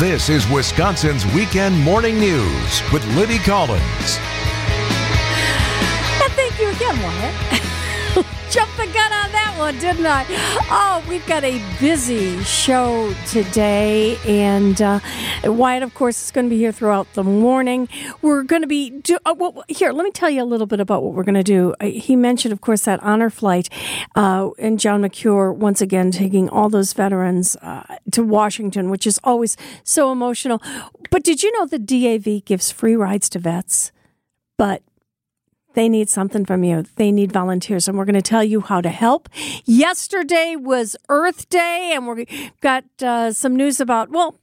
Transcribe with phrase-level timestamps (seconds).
[0.00, 4.16] This is Wisconsin's Weekend Morning News with Libby Collins.
[6.34, 7.34] Thank you again, Wyatt.
[8.50, 9.12] Jumped the gun
[9.60, 10.24] one, didn't I?
[10.70, 15.00] Oh, we've got a busy show today, and uh,
[15.44, 17.86] Wyatt, of course, is going to be here throughout the morning.
[18.22, 19.92] We're going to be do, uh, well, here.
[19.92, 21.74] Let me tell you a little bit about what we're going to do.
[21.78, 23.68] Uh, he mentioned, of course, that honor flight,
[24.16, 29.20] uh, and John McCure once again taking all those veterans uh, to Washington, which is
[29.22, 30.62] always so emotional.
[31.10, 33.92] But did you know the DAV gives free rides to vets?
[34.56, 34.82] But
[35.74, 36.84] they need something from you.
[36.96, 39.28] They need volunteers, and we're going to tell you how to help.
[39.64, 42.26] Yesterday was Earth Day, and we
[42.60, 44.36] got uh, some news about, well,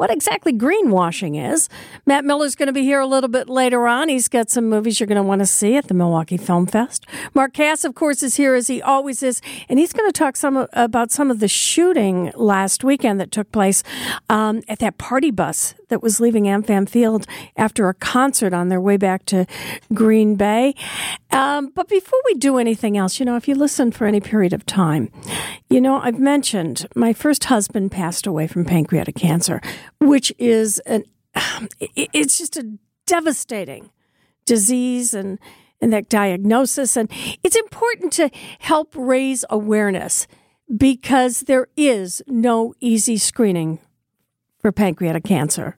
[0.00, 1.68] what exactly greenwashing is.
[2.06, 4.08] Matt Miller's going to be here a little bit later on.
[4.08, 7.06] He's got some movies you're going to want to see at the Milwaukee Film Fest.
[7.34, 10.36] Mark Cass, of course, is here as he always is, and he's going to talk
[10.36, 13.82] some about some of the shooting last weekend that took place
[14.30, 18.80] um, at that party bus that was leaving AmFam Field after a concert on their
[18.80, 19.46] way back to
[19.92, 20.74] Green Bay.
[21.30, 24.52] Um, but before we do anything else, you know, if you listen for any period
[24.52, 25.12] of time,
[25.68, 29.60] you know, I've mentioned my first husband passed away from pancreatic cancer,
[30.00, 31.04] which is an,
[31.80, 33.90] it's just a devastating
[34.46, 35.38] disease and,
[35.80, 36.96] and that diagnosis.
[36.96, 37.10] And
[37.42, 40.26] it's important to help raise awareness
[40.76, 43.80] because there is no easy screening
[44.60, 45.76] for pancreatic cancer.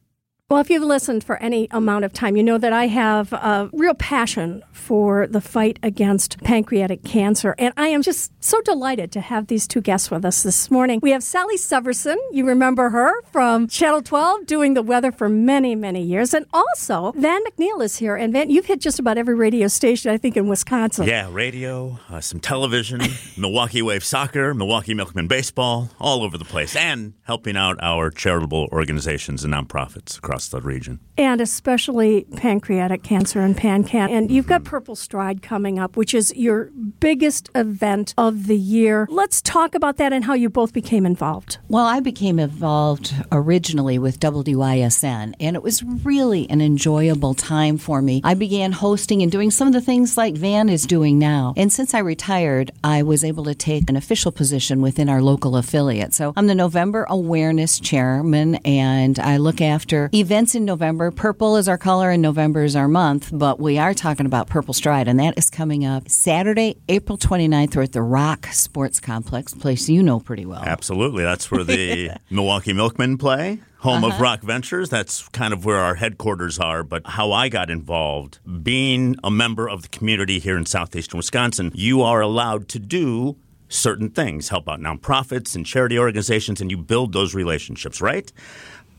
[0.52, 3.70] Well, if you've listened for any amount of time, you know that I have a
[3.72, 7.54] real passion for the fight against pancreatic cancer.
[7.56, 10.98] And I am just so delighted to have these two guests with us this morning.
[11.02, 12.16] We have Sally Severson.
[12.32, 16.34] You remember her from Channel 12 doing the weather for many, many years.
[16.34, 18.16] And also, Van McNeil is here.
[18.16, 21.06] And Van, you've hit just about every radio station, I think, in Wisconsin.
[21.06, 23.00] Yeah, radio, uh, some television,
[23.38, 28.68] Milwaukee Wave soccer, Milwaukee Milkman baseball, all over the place, and helping out our charitable
[28.70, 31.00] organizations and nonprofits across across the region.
[31.16, 34.10] And especially pancreatic cancer and PanCan.
[34.10, 36.70] And you've got Purple Stride coming up, which is your
[37.00, 39.06] biggest event of the year.
[39.10, 41.58] Let's talk about that and how you both became involved.
[41.68, 48.00] Well, I became involved originally with WISN, and it was really an enjoyable time for
[48.02, 48.20] me.
[48.24, 51.54] I began hosting and doing some of the things like Van is doing now.
[51.56, 55.56] And since I retired, I was able to take an official position within our local
[55.56, 56.14] affiliate.
[56.14, 61.10] So I'm the November Awareness Chairman, and I look after events in November.
[61.10, 64.72] Purple is our color and November is our month, but we are talking about Purple
[64.72, 67.74] Stride, and that is coming up Saturday, April 29th.
[67.74, 70.62] We're at the Rock Sports Complex, place you know pretty well.
[70.64, 71.24] Absolutely.
[71.24, 74.14] That's where the Milwaukee Milkmen play home uh-huh.
[74.14, 74.90] of Rock Ventures.
[74.90, 76.84] That's kind of where our headquarters are.
[76.84, 81.72] But how I got involved, being a member of the community here in southeastern Wisconsin,
[81.74, 83.36] you are allowed to do
[83.68, 88.30] certain things, help out nonprofits and charity organizations, and you build those relationships, right?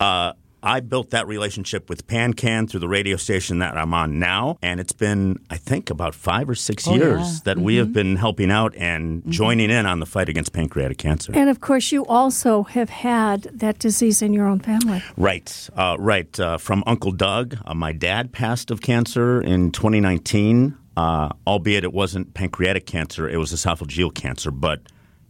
[0.02, 4.58] Uh, I built that relationship with PanCan through the radio station that I'm on now,
[4.62, 7.40] and it's been I think about five or six oh, years yeah.
[7.44, 7.66] that mm-hmm.
[7.66, 7.94] we have mm-hmm.
[7.94, 9.32] been helping out and mm-hmm.
[9.32, 11.34] joining in on the fight against pancreatic cancer.
[11.36, 15.04] And of course, you also have had that disease in your own family.
[15.18, 16.40] Right, uh, right.
[16.40, 20.78] Uh, from Uncle Doug, uh, my dad passed of cancer in 2019.
[20.96, 24.52] Uh, albeit it wasn't pancreatic cancer, it was esophageal cancer.
[24.52, 24.82] But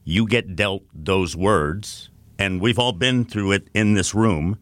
[0.03, 4.57] you get dealt those words, and we've all been through it in this room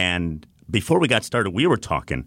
[0.00, 2.26] and before we got started, we were talking.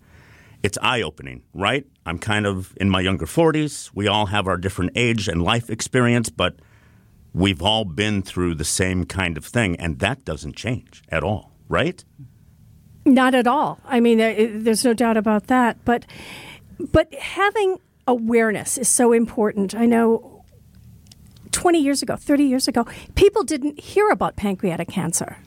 [0.61, 1.85] It's eye opening, right?
[2.05, 3.89] I'm kind of in my younger 40s.
[3.95, 6.55] We all have our different age and life experience, but
[7.33, 11.51] we've all been through the same kind of thing, and that doesn't change at all,
[11.67, 12.05] right?
[13.05, 13.79] Not at all.
[13.85, 15.83] I mean, there's no doubt about that.
[15.83, 16.05] But,
[16.79, 19.73] but having awareness is so important.
[19.73, 20.45] I know
[21.51, 22.85] 20 years ago, 30 years ago,
[23.15, 25.37] people didn't hear about pancreatic cancer.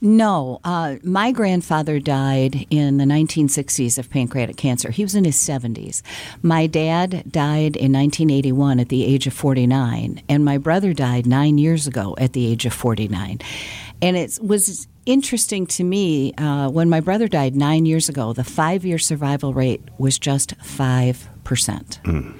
[0.00, 4.90] No, uh, my grandfather died in the 1960s of pancreatic cancer.
[4.90, 6.02] He was in his 70s.
[6.40, 11.58] My dad died in 1981 at the age of 49, and my brother died nine
[11.58, 13.40] years ago at the age of 49.
[14.00, 18.44] And it was interesting to me uh, when my brother died nine years ago, the
[18.44, 21.16] five year survival rate was just 5%.
[21.44, 22.38] Mm.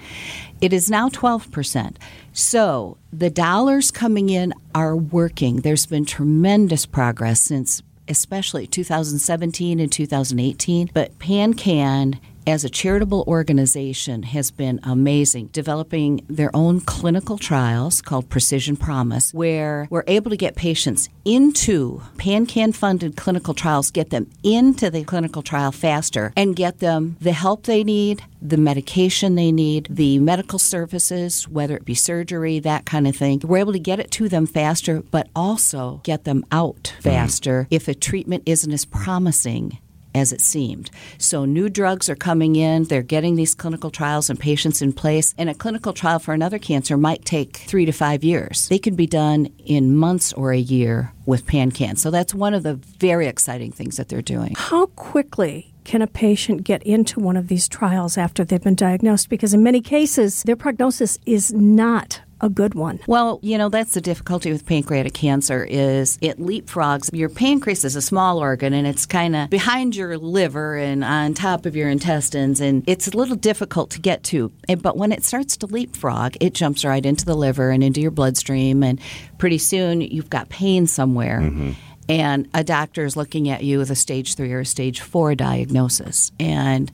[0.60, 1.96] It is now 12%.
[2.32, 5.60] So the dollars coming in are working.
[5.60, 10.90] There's been tremendous progress since especially 2017 and 2018.
[10.92, 18.30] But PanCan as a charitable organization, has been amazing, developing their own clinical trials called
[18.30, 24.30] Precision Promise, where we're able to get patients into PanCan funded clinical trials, get them
[24.42, 29.52] into the clinical trial faster, and get them the help they need, the medication they
[29.52, 33.42] need, the medical services, whether it be surgery, that kind of thing.
[33.44, 37.74] We're able to get it to them faster, but also get them out faster mm-hmm.
[37.74, 39.78] if a treatment isn't as promising
[40.18, 40.90] as it seemed.
[41.16, 45.34] So, new drugs are coming in, they're getting these clinical trials and patients in place,
[45.38, 48.68] and a clinical trial for another cancer might take three to five years.
[48.68, 51.96] They can be done in months or a year with PanCan.
[51.96, 54.54] So, that's one of the very exciting things that they're doing.
[54.56, 59.30] How quickly can a patient get into one of these trials after they've been diagnosed?
[59.30, 63.00] Because in many cases, their prognosis is not a good one?
[63.06, 67.10] Well, you know, that's the difficulty with pancreatic cancer is it leapfrogs.
[67.12, 71.34] Your pancreas is a small organ and it's kind of behind your liver and on
[71.34, 74.52] top of your intestines and it's a little difficult to get to.
[74.80, 78.10] But when it starts to leapfrog, it jumps right into the liver and into your
[78.10, 79.00] bloodstream and
[79.38, 81.40] pretty soon you've got pain somewhere.
[81.40, 81.72] Mm-hmm
[82.08, 85.34] and a doctor is looking at you with a stage three or a stage four
[85.34, 86.32] diagnosis.
[86.40, 86.90] And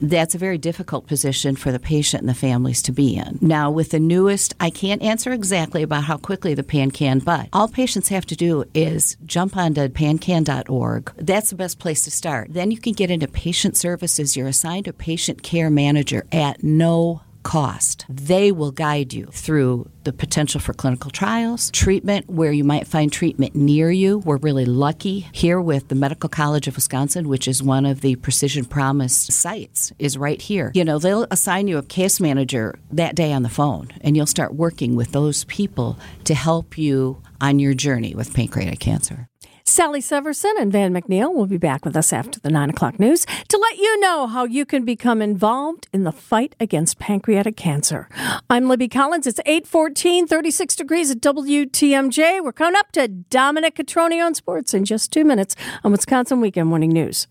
[0.00, 3.38] that's a very difficult position for the patient and the families to be in.
[3.40, 7.68] Now, with the newest, I can't answer exactly about how quickly the PanCan, but all
[7.68, 11.12] patients have to do is jump onto pancan.org.
[11.16, 12.52] That's the best place to start.
[12.52, 14.36] Then you can get into patient services.
[14.36, 18.04] You're assigned a patient care manager at no cost.
[18.08, 23.12] They will guide you through the potential for clinical trials, treatment where you might find
[23.12, 24.18] treatment near you.
[24.18, 28.16] We're really lucky here with the Medical College of Wisconsin, which is one of the
[28.16, 30.72] Precision Promise sites, is right here.
[30.74, 34.26] You know, they'll assign you a case manager that day on the phone, and you'll
[34.26, 39.28] start working with those people to help you on your journey with pancreatic cancer.
[39.74, 43.26] Sally Severson and Van McNeil will be back with us after the 9 o'clock news
[43.48, 48.08] to let you know how you can become involved in the fight against pancreatic cancer.
[48.48, 49.26] I'm Libby Collins.
[49.26, 52.40] It's 814, 36 degrees at WTMJ.
[52.44, 56.68] We're coming up to Dominic Cotroneo on sports in just two minutes on Wisconsin Weekend
[56.68, 57.26] Morning News.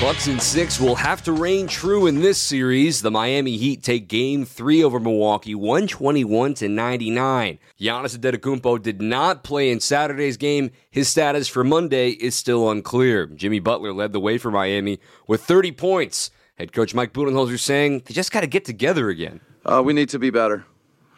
[0.00, 3.02] Bucks in six will have to reign true in this series.
[3.02, 7.58] The Miami Heat take game three over Milwaukee, 121 to 99.
[7.78, 10.70] Giannis Antetokounmpo did not play in Saturday's game.
[10.90, 13.26] His status for Monday is still unclear.
[13.26, 16.30] Jimmy Butler led the way for Miami with 30 points.
[16.54, 19.42] Head coach Mike Budenholzer saying they just got to get together again.
[19.66, 20.64] Uh, we need to be better.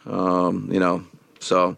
[0.05, 1.05] Um, you know,
[1.39, 1.77] so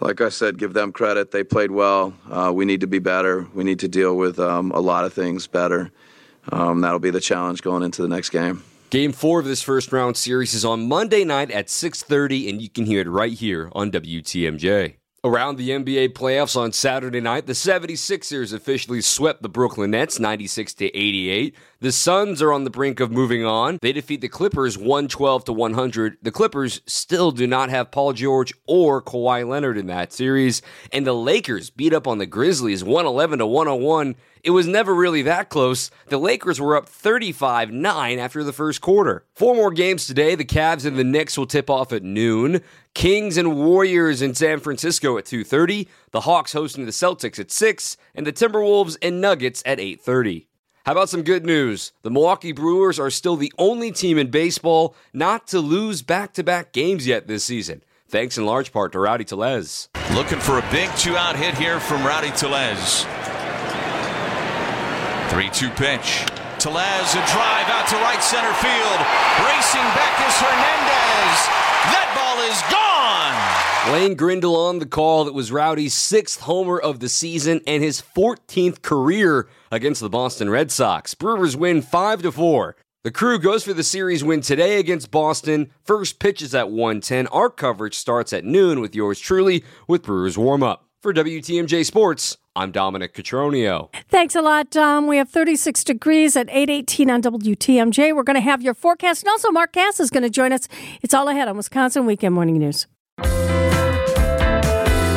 [0.00, 1.32] like I said, give them credit.
[1.32, 2.14] They played well.
[2.30, 3.46] Uh, we need to be better.
[3.52, 5.92] We need to deal with um, a lot of things better
[6.50, 8.62] um, that'll be the challenge going into the next game.
[8.90, 12.68] Game four of this first round series is on Monday night at 6:30, and you
[12.68, 14.99] can hear it right here on WTMJ.
[15.22, 20.72] Around the NBA playoffs on Saturday night, the 76ers officially swept the Brooklyn Nets 96
[20.72, 21.54] to 88.
[21.80, 23.78] The Suns are on the brink of moving on.
[23.82, 26.16] They defeat the Clippers 112 to 100.
[26.22, 31.06] The Clippers still do not have Paul George or Kawhi Leonard in that series, and
[31.06, 35.50] the Lakers beat up on the Grizzlies 111 to 101 it was never really that
[35.50, 35.90] close.
[36.08, 39.24] The Lakers were up 35 9 after the first quarter.
[39.34, 40.34] Four more games today.
[40.34, 42.62] The Cavs and the Knicks will tip off at noon.
[42.94, 45.88] Kings and Warriors in San Francisco at 2:30.
[46.10, 50.48] The Hawks hosting the Celtics at 6 and the Timberwolves and Nuggets at 8:30.
[50.84, 51.92] How about some good news?
[52.02, 57.06] The Milwaukee Brewers are still the only team in baseball not to lose back-to-back games
[57.06, 57.82] yet this season.
[58.08, 59.88] Thanks in large part to Rowdy Tellez.
[60.12, 63.04] Looking for a big two-out hit here from Rowdy Tellez.
[65.30, 66.39] 3 2 pitch.
[66.60, 69.00] Tellez, a drive out to right center field.
[69.48, 71.38] Racing back is Hernandez.
[71.88, 73.94] That ball is gone.
[73.94, 75.24] Lane Grindle on the call.
[75.24, 80.50] That was Rowdy's sixth homer of the season and his 14th career against the Boston
[80.50, 81.14] Red Sox.
[81.14, 82.76] Brewers win 5 to 4.
[83.04, 85.70] The crew goes for the series win today against Boston.
[85.82, 87.26] First pitch is at 110.
[87.28, 90.89] Our coverage starts at noon with yours truly with Brewers warm up.
[91.00, 93.88] For WTMJ Sports, I'm Dominic Cotroneo.
[94.10, 95.06] Thanks a lot, Dom.
[95.06, 98.14] We have 36 degrees at 818 on WTMJ.
[98.14, 99.22] We're going to have your forecast.
[99.22, 100.68] And also, Mark Cass is going to join us.
[101.00, 102.86] It's all ahead on Wisconsin Weekend Morning News.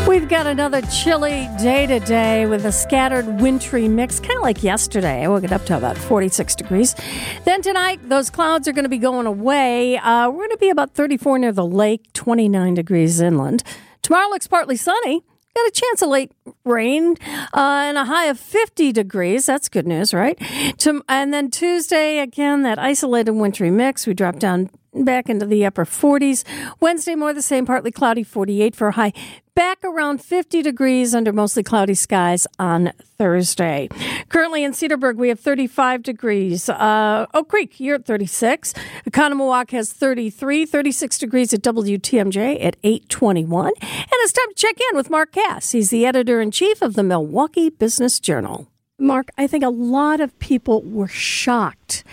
[0.07, 5.27] We've got another chilly day today with a scattered wintry mix, kind of like yesterday.
[5.27, 6.95] We'll get up to about 46 degrees.
[7.43, 9.97] Then tonight, those clouds are going to be going away.
[9.97, 13.63] Uh, we're going to be about 34 near the lake, 29 degrees inland.
[14.01, 15.25] Tomorrow looks partly sunny.
[15.55, 16.31] Got a chance of late
[16.65, 17.15] rain
[17.53, 19.45] uh, and a high of 50 degrees.
[19.45, 20.39] That's good news, right?
[20.79, 24.07] To, and then Tuesday, again, that isolated wintry mix.
[24.07, 26.43] We drop down back into the upper 40s.
[26.79, 29.13] Wednesday, more the same, partly cloudy, 48 for a high.
[29.55, 33.87] Back around 50 degrees under mostly cloudy skies on Thursday.
[34.29, 36.69] Currently in Cedarburg, we have 35 degrees.
[36.69, 38.73] Uh, Oak Creek, you're at 36.
[39.07, 43.67] Oconomowoc has 33, 36 degrees at WTMJ at 821.
[43.67, 45.71] And it's time to check in with Mark Cass.
[45.71, 48.67] He's the editor in chief of the Milwaukee Business Journal.
[48.99, 52.03] Mark, I think a lot of people were shocked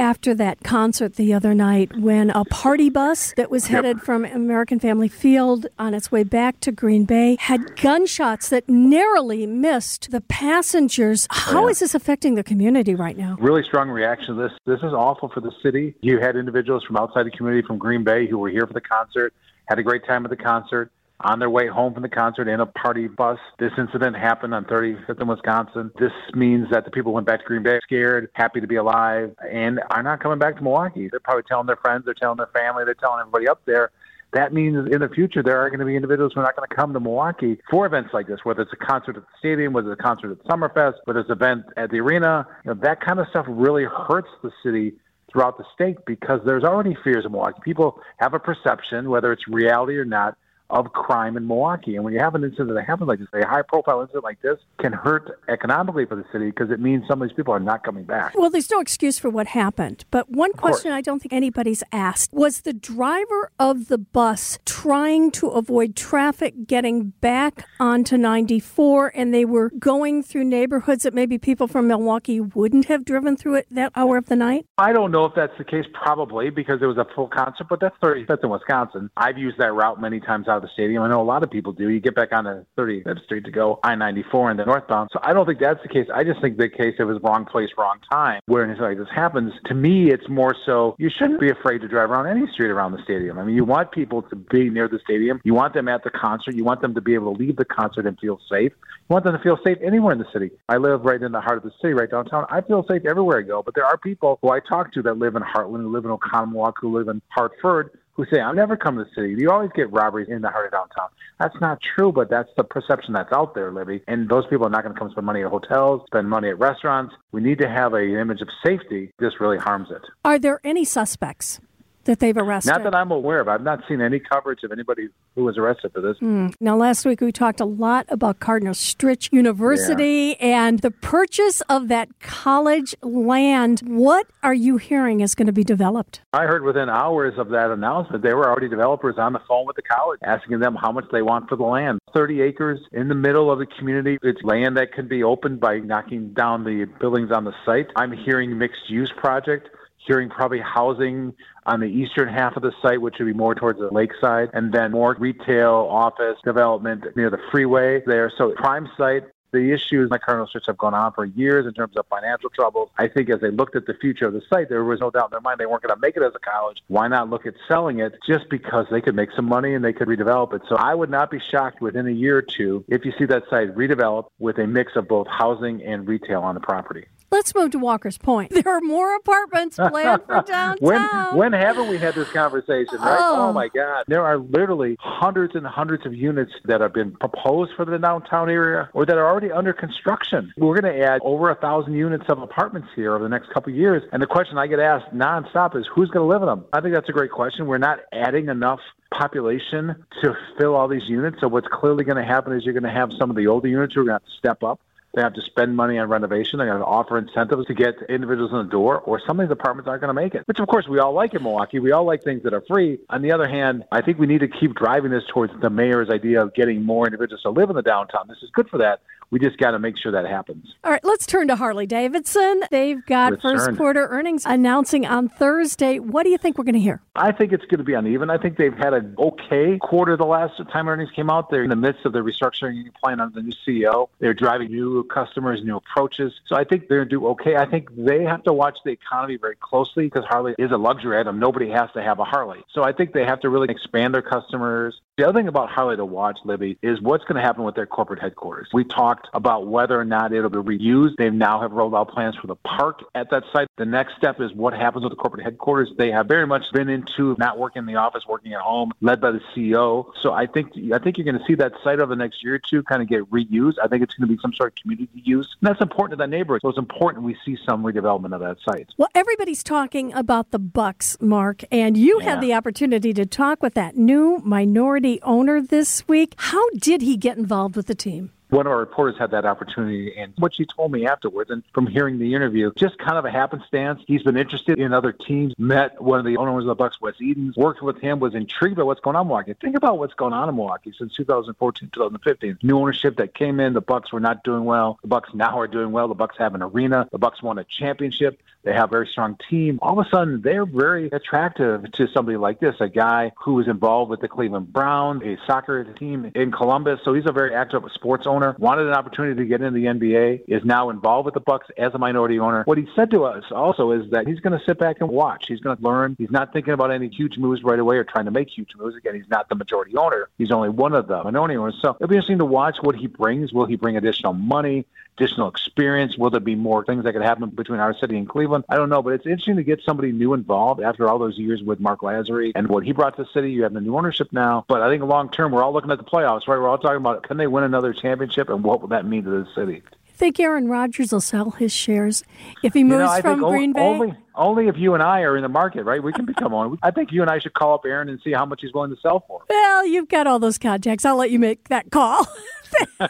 [0.00, 4.04] after that concert the other night when a party bus that was headed yep.
[4.04, 9.46] from American Family Field on its way back to Green Bay had gunshots that narrowly
[9.46, 11.28] missed the passengers.
[11.30, 11.70] Oh, How yeah.
[11.70, 13.36] is this affecting the community right now?
[13.38, 14.52] Really strong reaction to this.
[14.64, 15.94] This is awful for the city.
[16.00, 18.80] You had individuals from outside the community from Green Bay who were here for the
[18.80, 19.34] concert,
[19.68, 20.90] had a great time at the concert
[21.22, 23.38] on their way home from the concert in a party bus.
[23.58, 25.90] This incident happened on 35th in Wisconsin.
[25.98, 29.34] This means that the people went back to Green Bay scared, happy to be alive,
[29.50, 31.08] and are not coming back to Milwaukee.
[31.10, 33.90] They're probably telling their friends, they're telling their family, they're telling everybody up there.
[34.32, 36.68] That means in the future there are going to be individuals who are not going
[36.68, 39.72] to come to Milwaukee for events like this, whether it's a concert at the stadium,
[39.72, 42.46] whether it's a concert at Summerfest, whether it's an event at the arena.
[42.64, 44.94] You know, that kind of stuff really hurts the city
[45.32, 47.58] throughout the state because there's already fears in Milwaukee.
[47.64, 50.36] People have a perception, whether it's reality or not,
[50.70, 51.96] of crime in Milwaukee.
[51.96, 54.40] And when you have an incident that happens like this, a high profile incident like
[54.40, 57.60] this can hurt economically for the city because it means some of these people are
[57.60, 58.34] not coming back.
[58.36, 60.04] Well, there's no excuse for what happened.
[60.10, 65.30] But one question I don't think anybody's asked was the driver of the bus trying
[65.32, 71.38] to avoid traffic getting back onto 94 and they were going through neighborhoods that maybe
[71.38, 74.66] people from Milwaukee wouldn't have driven through at that hour of the night?
[74.78, 77.80] I don't know if that's the case, probably because it was a full concert, but
[77.80, 79.10] that's 30, that's in Wisconsin.
[79.16, 81.02] I've used that route many times out of the stadium.
[81.02, 81.88] I know a lot of people do.
[81.88, 85.10] You get back on the 35th Street to go I 94 and the northbound.
[85.12, 86.06] So I don't think that's the case.
[86.14, 88.40] I just think the case it was wrong place, wrong time.
[88.46, 91.88] Where anything like this happens, to me, it's more so you shouldn't be afraid to
[91.88, 93.38] drive around any street around the stadium.
[93.38, 95.40] I mean, you want people to be near the stadium.
[95.44, 96.54] You want them at the concert.
[96.54, 98.72] You want them to be able to leave the concert and feel safe.
[98.72, 100.50] You want them to feel safe anywhere in the city.
[100.68, 102.46] I live right in the heart of the city, right downtown.
[102.50, 103.62] I feel safe everywhere I go.
[103.62, 106.10] But there are people who I talk to that live in Hartland, who live in
[106.10, 109.34] Oconomowoc, who live in Hartford, who say, I've never come to the city.
[109.38, 111.08] You always get robberies in the heart of downtown.
[111.38, 114.02] That's not true, but that's the perception that's out there, Libby.
[114.06, 116.58] And those people are not going to come spend money at hotels, spend money at
[116.58, 117.14] restaurants.
[117.32, 119.12] We need to have an image of safety.
[119.18, 120.02] This really harms it.
[120.24, 121.60] Are there any suspects?
[122.04, 122.70] That they've arrested?
[122.70, 123.48] Not that I'm aware of.
[123.48, 126.16] I've not seen any coverage of anybody who was arrested for this.
[126.18, 126.54] Mm.
[126.60, 130.66] Now, last week we talked a lot about Cardinal Stritch University yeah.
[130.66, 133.80] and the purchase of that college land.
[133.84, 136.20] What are you hearing is going to be developed?
[136.32, 139.76] I heard within hours of that announcement, there were already developers on the phone with
[139.76, 142.00] the college asking them how much they want for the land.
[142.14, 144.18] 30 acres in the middle of the community.
[144.22, 147.88] It's land that can be opened by knocking down the buildings on the site.
[147.96, 149.68] I'm hearing mixed use project
[150.06, 151.34] hearing probably housing
[151.66, 154.72] on the eastern half of the site, which would be more towards the lakeside, and
[154.72, 158.32] then more retail office development near the freeway there.
[158.36, 159.24] So prime site.
[159.52, 162.88] The issues like Cardinal Stritch have gone on for years in terms of financial troubles.
[162.96, 165.24] I think as they looked at the future of the site, there was no doubt
[165.24, 166.78] in their mind they weren't going to make it as a college.
[166.86, 169.92] Why not look at selling it just because they could make some money and they
[169.92, 170.62] could redevelop it?
[170.68, 173.42] So I would not be shocked within a year or two if you see that
[173.50, 177.06] site redeveloped with a mix of both housing and retail on the property.
[177.32, 178.52] Let's move to Walker's Point.
[178.60, 180.76] There are more apartments planned for downtown.
[180.80, 181.00] when,
[181.34, 183.18] when haven't we had this conversation, right?
[183.18, 183.48] Oh.
[183.48, 183.52] oh.
[183.54, 184.04] my God.
[184.06, 188.50] There are literally hundreds and hundreds of units that have been proposed for the downtown
[188.50, 190.52] area or that are already under construction.
[190.58, 193.72] We're going to add over a thousand units of apartments here over the next couple
[193.72, 194.02] of years.
[194.12, 196.66] And the question I get asked nonstop is who's going to live in them?
[196.72, 197.66] I think that's a great question.
[197.66, 201.38] We're not adding enough population to fill all these units.
[201.40, 203.68] So what's clearly going to happen is you're going to have some of the older
[203.68, 204.80] units who are going to have to step up
[205.14, 206.58] they have to spend money on renovation.
[206.58, 209.52] They're going to offer incentives to get individuals in the door, or some of these
[209.52, 210.46] apartments aren't going to make it.
[210.46, 211.80] Which, of course, we all like in Milwaukee.
[211.80, 212.98] We all like things that are free.
[213.10, 216.10] On the other hand, I think we need to keep driving this towards the mayor's
[216.10, 218.26] idea of getting more individuals to live in the downtown.
[218.28, 219.00] This is good for that
[219.30, 220.74] we just got to make sure that happens.
[220.84, 222.62] All right, let's turn to Harley Davidson.
[222.70, 225.98] They've got let's first quarter earnings announcing on Thursday.
[225.98, 227.00] What do you think we're going to hear?
[227.14, 228.30] I think it's going to be uneven.
[228.30, 231.50] I think they've had an okay quarter the last time earnings came out.
[231.50, 234.08] They're in the midst of the restructuring plan under the new CEO.
[234.18, 236.32] They're driving new customers, new approaches.
[236.46, 237.56] So I think they're going to do okay.
[237.56, 241.18] I think they have to watch the economy very closely because Harley is a luxury
[241.18, 241.38] item.
[241.38, 242.64] Nobody has to have a Harley.
[242.72, 245.96] So I think they have to really expand their customers, The other thing about Harley
[245.96, 248.68] to watch, Libby, is what's going to happen with their corporate headquarters.
[248.72, 251.16] We talked about whether or not it'll be reused.
[251.16, 253.68] They now have rolled out plans for the park at that site.
[253.76, 255.90] The next step is what happens with the corporate headquarters.
[255.96, 259.20] They have very much been into not working in the office, working at home, led
[259.20, 260.12] by the CEO.
[260.20, 262.54] So I think I think you're going to see that site over the next year
[262.54, 263.74] or two kind of get reused.
[263.82, 266.22] I think it's going to be some sort of community use, and that's important to
[266.24, 266.60] that neighborhood.
[266.62, 268.88] So it's important we see some redevelopment of that site.
[268.96, 272.30] Well, everybody's talking about the Bucks, Mark, and you Yeah.
[272.30, 276.34] had the opportunity to talk with that new minority owner this week.
[276.36, 278.30] How did he get involved with the team?
[278.50, 281.86] One of our reporters had that opportunity and what she told me afterwards and from
[281.86, 284.00] hearing the interview just kind of a happenstance.
[284.06, 287.14] He's been interested in other teams met one of the owners of the bucks wes
[287.20, 289.54] edens worked with him was intrigued by what's going on in milwaukee.
[289.60, 293.72] Think about what's going on in milwaukee since 2014 2015 new ownership that came in
[293.72, 294.98] the bucks were not doing well.
[295.02, 296.08] The bucks now are doing well.
[296.08, 297.08] The bucks have an arena.
[297.12, 298.40] The bucks won a championship.
[298.62, 299.78] They have a very strong team.
[299.80, 303.68] All of a sudden, they're very attractive to somebody like this, a guy who is
[303.68, 307.00] involved with the Cleveland Browns, a soccer team in Columbus.
[307.04, 308.39] So he's a very active sports owner.
[308.58, 310.42] Wanted an opportunity to get into the NBA.
[310.48, 312.62] Is now involved with the Bucks as a minority owner.
[312.64, 315.44] What he said to us also is that he's going to sit back and watch.
[315.48, 316.16] He's going to learn.
[316.18, 318.96] He's not thinking about any huge moves right away or trying to make huge moves.
[318.96, 320.28] Again, he's not the majority owner.
[320.38, 321.78] He's only one of the minority owners.
[321.80, 323.52] So it'll be interesting to watch what he brings.
[323.52, 324.86] Will he bring additional money?
[325.20, 326.16] Additional experience?
[326.16, 328.64] Will there be more things that could happen between our city and Cleveland?
[328.70, 331.62] I don't know, but it's interesting to get somebody new involved after all those years
[331.62, 333.52] with Marc Lasry and what he brought to the city.
[333.52, 335.98] You have the new ownership now, but I think long term, we're all looking at
[335.98, 336.58] the playoffs, right?
[336.58, 339.30] We're all talking about can they win another championship and what will that mean to
[339.30, 339.82] the city?
[340.20, 342.24] Think Aaron Rodgers will sell his shares
[342.62, 343.80] if he You moves know, from Green Bay?
[343.80, 346.02] only only if you and I are in the market, right?
[346.02, 346.76] We can become on.
[346.82, 348.90] I think you and I should call up Aaron and see how much he's willing
[348.90, 349.40] to sell for.
[349.48, 351.06] Well, you've got all those contacts.
[351.06, 352.26] I'll let you make that call.
[353.00, 353.06] hey,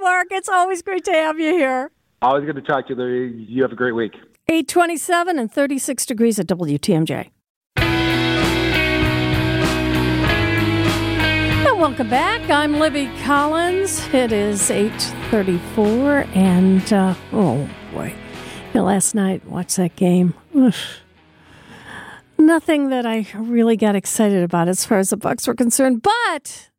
[0.00, 1.90] Mark, it's always great to have you here.
[2.22, 3.04] Always good to talk to you.
[3.46, 4.14] You have a great week.
[4.48, 7.28] 827 and 36 degrees at WTMJ.
[11.82, 12.48] Welcome back.
[12.48, 14.06] I'm Libby Collins.
[14.14, 18.14] It is 834 and, uh, oh boy.
[18.72, 20.32] Last night, watched that game.
[20.56, 21.00] Oof.
[22.38, 26.70] Nothing that I really got excited about as far as the Bucks were concerned, but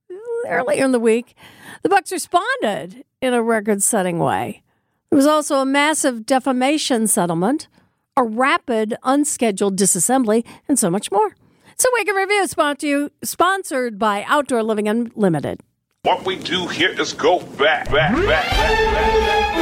[0.48, 1.36] earlier in the week,
[1.82, 4.64] the Bucks responded in a record-setting way.
[5.10, 7.68] There was also a massive defamation settlement,
[8.16, 11.36] a rapid unscheduled disassembly, and so much more.
[11.84, 15.60] So, Weekend Review sponsored, you, sponsored by Outdoor Living Unlimited.
[16.04, 19.54] What we do here is go back, back, back, back, back,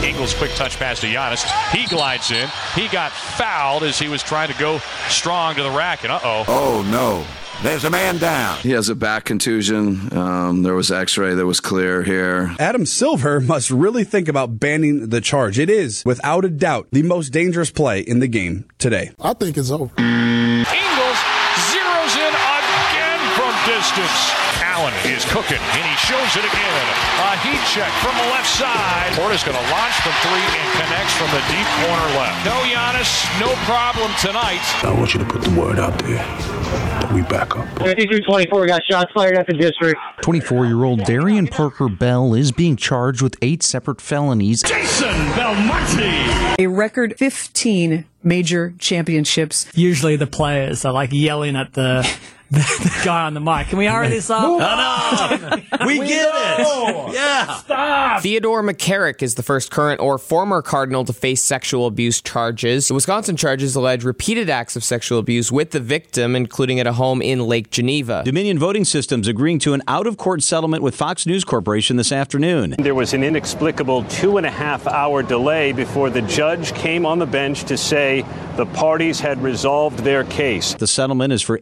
[0.00, 0.02] back.
[0.02, 1.44] Ingles quick touch pass to Giannis.
[1.72, 2.48] He glides in.
[2.74, 4.78] He got fouled as he was trying to go
[5.10, 6.46] strong to the rack, and uh oh.
[6.48, 7.22] Oh, no.
[7.60, 8.58] There's a man down.
[8.60, 10.16] He has a back contusion.
[10.16, 12.54] Um, there was X-ray that was clear here.
[12.60, 15.58] Adam Silver must really think about banning the charge.
[15.58, 19.10] It is, without a doubt, the most dangerous play in the game today.
[19.20, 19.90] I think it's over.
[19.98, 21.18] Ingles
[21.66, 24.37] zeroes in again from distance.
[24.78, 26.86] Allen is cooking, and he shows it again.
[27.18, 29.10] A heat check from the left side.
[29.18, 32.46] Porter's going to launch from three and connects from the deep corner left.
[32.46, 33.10] No Giannis,
[33.40, 34.62] no problem tonight.
[34.84, 37.66] I want you to put the word out there that we back up.
[37.80, 39.98] Uh, 23-24 got shots fired at the district.
[40.22, 44.62] 24 year old Darian Parker Bell is being charged with eight separate felonies.
[44.62, 46.56] Jason Belmonte.
[46.60, 49.66] A record 15 major championships.
[49.74, 52.08] Usually the players are like yelling at the.
[52.50, 53.68] The, the guy on the mic.
[53.68, 54.42] Can we hurry this up?
[54.42, 55.64] Move on.
[55.86, 57.14] We get it.
[57.14, 57.54] Yeah.
[57.58, 58.22] Stop.
[58.22, 62.88] Theodore McCarrick is the first current or former Cardinal to face sexual abuse charges.
[62.88, 66.92] The Wisconsin charges allege repeated acts of sexual abuse with the victim, including at a
[66.94, 68.22] home in Lake Geneva.
[68.24, 72.10] Dominion Voting Systems agreeing to an out of court settlement with Fox News Corporation this
[72.12, 72.74] afternoon.
[72.78, 77.18] There was an inexplicable two and a half hour delay before the judge came on
[77.18, 80.74] the bench to say the parties had resolved their case.
[80.74, 81.56] The settlement is for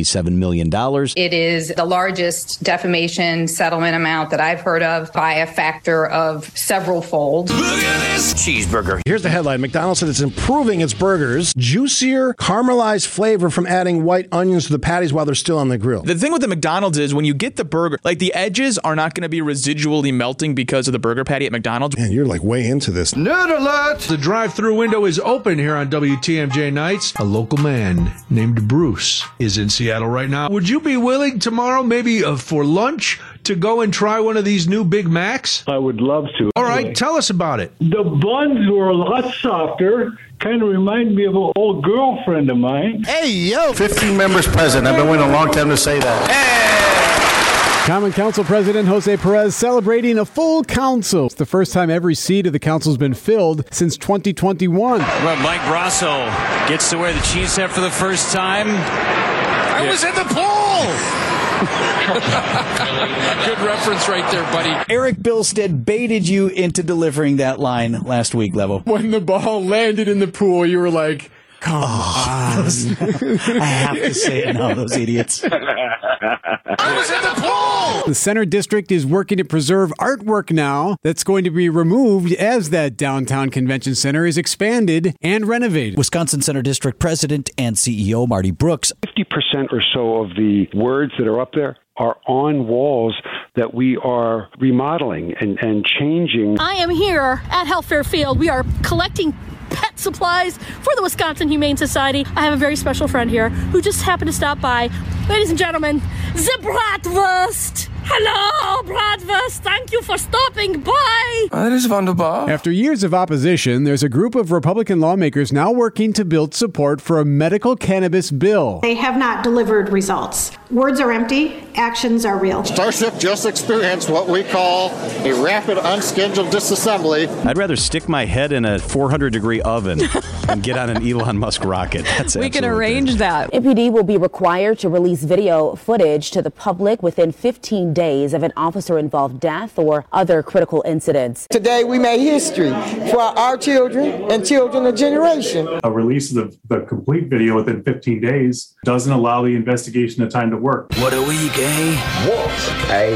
[0.00, 0.70] $787 million.
[1.16, 6.46] It is the largest defamation settlement amount that I've heard of by a factor of
[6.56, 7.50] several fold.
[7.50, 9.00] cheeseburger.
[9.06, 11.52] Here's the headline McDonald's said it's improving its burgers.
[11.56, 15.78] Juicier, caramelized flavor from adding white onions to the patties while they're still on the
[15.78, 16.02] grill.
[16.02, 18.96] The thing with the McDonald's is when you get the burger, like the edges are
[18.96, 21.96] not going to be residually melting because of the burger patty at McDonald's.
[21.96, 23.12] Man, you're like way into this.
[23.14, 24.00] Nerd alert!
[24.00, 27.12] The drive-through window is open here on WTMJ nights.
[27.16, 30.48] A local man named Bruce is in Seattle right now.
[30.48, 34.44] Would you be willing tomorrow, maybe uh, for lunch, to go and try one of
[34.44, 35.64] these new Big Macs?
[35.66, 36.52] I would love to.
[36.54, 37.72] All right, tell us about it.
[37.80, 40.16] The buns were a lot softer.
[40.38, 43.02] Kind of remind me of an old girlfriend of mine.
[43.02, 43.72] Hey, yo!
[43.72, 44.86] 15 members present.
[44.86, 46.30] I've been waiting a long time to say that.
[46.30, 47.88] Hey!
[47.88, 51.26] Common Council President Jose Perez celebrating a full council.
[51.26, 55.00] It's the first time every seat of the council has been filled since 2021.
[55.00, 56.26] Well, Mike Grasso
[56.68, 59.51] gets to wear the cheese hat for the first time.
[59.82, 61.42] I was in the pool.
[63.46, 64.92] Good reference right there, buddy.
[64.92, 68.80] Eric Bilstead baited you into delivering that line last week, Level.
[68.80, 71.31] When the ball landed in the pool, you were like,
[71.62, 72.64] come oh, on.
[72.64, 75.44] Those, I have to say it now, those idiots.
[75.44, 78.06] I was in the pool.
[78.06, 82.70] The Center District is working to preserve artwork now that's going to be removed as
[82.70, 85.96] that downtown convention center is expanded and renovated.
[85.96, 88.92] Wisconsin Center District President and CEO Marty Brooks.
[89.06, 93.14] 50% or so of the words that are up there are on walls
[93.54, 96.58] that we are remodeling and, and changing.
[96.58, 98.38] I am here at Health Fair Field.
[98.38, 99.34] We are collecting
[99.72, 102.24] pet supplies for the Wisconsin Humane Society.
[102.36, 104.88] I have a very special friend here who just happened to stop by.
[105.28, 106.00] Ladies and gentlemen,
[106.34, 107.91] the Bratwurst!
[108.04, 109.60] Hello, Bratwurst!
[109.60, 111.46] Thank you for stopping by!
[111.52, 112.50] Ah, that is wunderbar.
[112.50, 117.00] After years of opposition, there's a group of Republican lawmakers now working to build support
[117.00, 118.80] for a medical cannabis bill.
[118.80, 120.50] They have not delivered results.
[120.70, 122.64] Words are empty, actions are real.
[122.64, 124.90] Starship just experienced what we call
[125.24, 127.28] a rapid unscheduled disassembly.
[127.46, 130.00] I'd rather stick my head in a 400 degree oven
[130.48, 132.04] and get on an Elon Musk rocket.
[132.04, 133.52] That's we can absolutely- arrange that.
[133.52, 138.42] MPD will be required to release video footage to the public within 15 days of
[138.42, 141.46] an officer involved death or other critical incidents.
[141.50, 142.70] Today we made history
[143.10, 145.68] for our children and children of generation.
[145.84, 150.30] A release of the, the complete video within 15 days doesn't allow the investigation the
[150.30, 150.92] time to work.
[150.96, 151.96] What a week, eh?
[152.28, 153.14] What a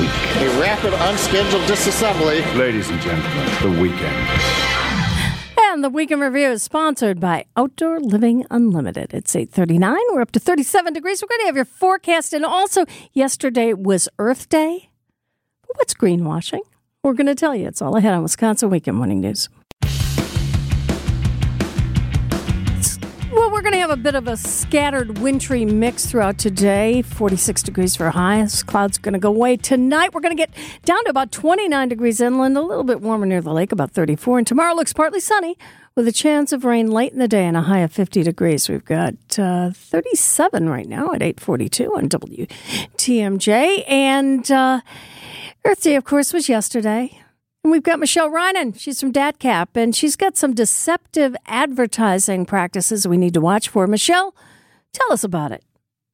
[0.00, 0.56] week.
[0.56, 2.56] A rapid unscheduled disassembly.
[2.56, 4.59] Ladies and gentlemen, the weekend.
[5.80, 9.14] The weekend review is sponsored by Outdoor Living Unlimited.
[9.14, 9.96] It's 8:39.
[10.12, 11.22] We're up to 37 degrees.
[11.22, 14.90] We're going to have your forecast and also yesterday was Earth Day.
[15.76, 16.60] What's greenwashing?
[17.02, 17.66] We're going to tell you.
[17.66, 19.48] It's all ahead on Wisconsin Weekend Morning News.
[23.60, 27.02] We're going to have a bit of a scattered wintry mix throughout today.
[27.02, 28.62] 46 degrees for highs.
[28.62, 30.14] Clouds going to go away tonight.
[30.14, 30.48] We're going to get
[30.86, 34.38] down to about 29 degrees inland, a little bit warmer near the lake, about 34.
[34.38, 35.58] And tomorrow looks partly sunny
[35.94, 38.66] with a chance of rain late in the day and a high of 50 degrees.
[38.66, 43.84] We've got uh, 37 right now at 842 on WTMJ.
[43.86, 44.80] And uh,
[45.66, 47.22] Earth Day, of course, was yesterday.
[47.62, 48.78] And we've got Michelle Reinen.
[48.78, 53.86] She's from DATCAP, and she's got some deceptive advertising practices we need to watch for.
[53.86, 54.34] Michelle,
[54.92, 55.62] tell us about it.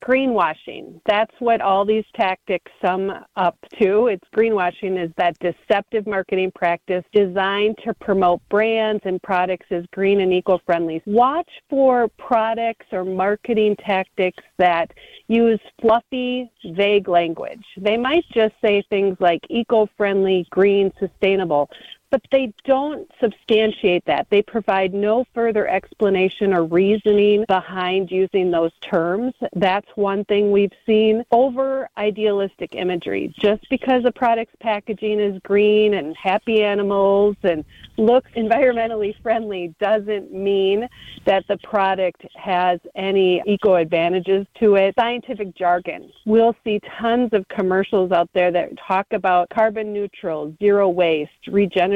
[0.05, 1.01] Greenwashing.
[1.07, 4.07] That's what all these tactics sum up to.
[4.07, 10.21] It's greenwashing is that deceptive marketing practice designed to promote brands and products as green
[10.21, 11.03] and eco-friendly.
[11.07, 14.91] Watch for products or marketing tactics that
[15.29, 17.65] use fluffy, vague language.
[17.77, 21.69] They might just say things like eco-friendly, green, sustainable,
[22.11, 24.27] but they don't substantiate that.
[24.31, 29.35] They provide no further explanation or reasoning behind using those terms.
[29.55, 31.25] That's one thing we've seen.
[31.31, 33.35] Over idealistic imagery.
[33.39, 37.65] Just because a product's packaging is green and happy animals and
[37.97, 40.89] looks environmentally friendly doesn't mean
[41.25, 44.95] that the product has any eco advantages to it.
[44.99, 46.11] Scientific jargon.
[46.25, 51.31] We'll see tons of commercials out there that talk about carbon neutral, zero waste,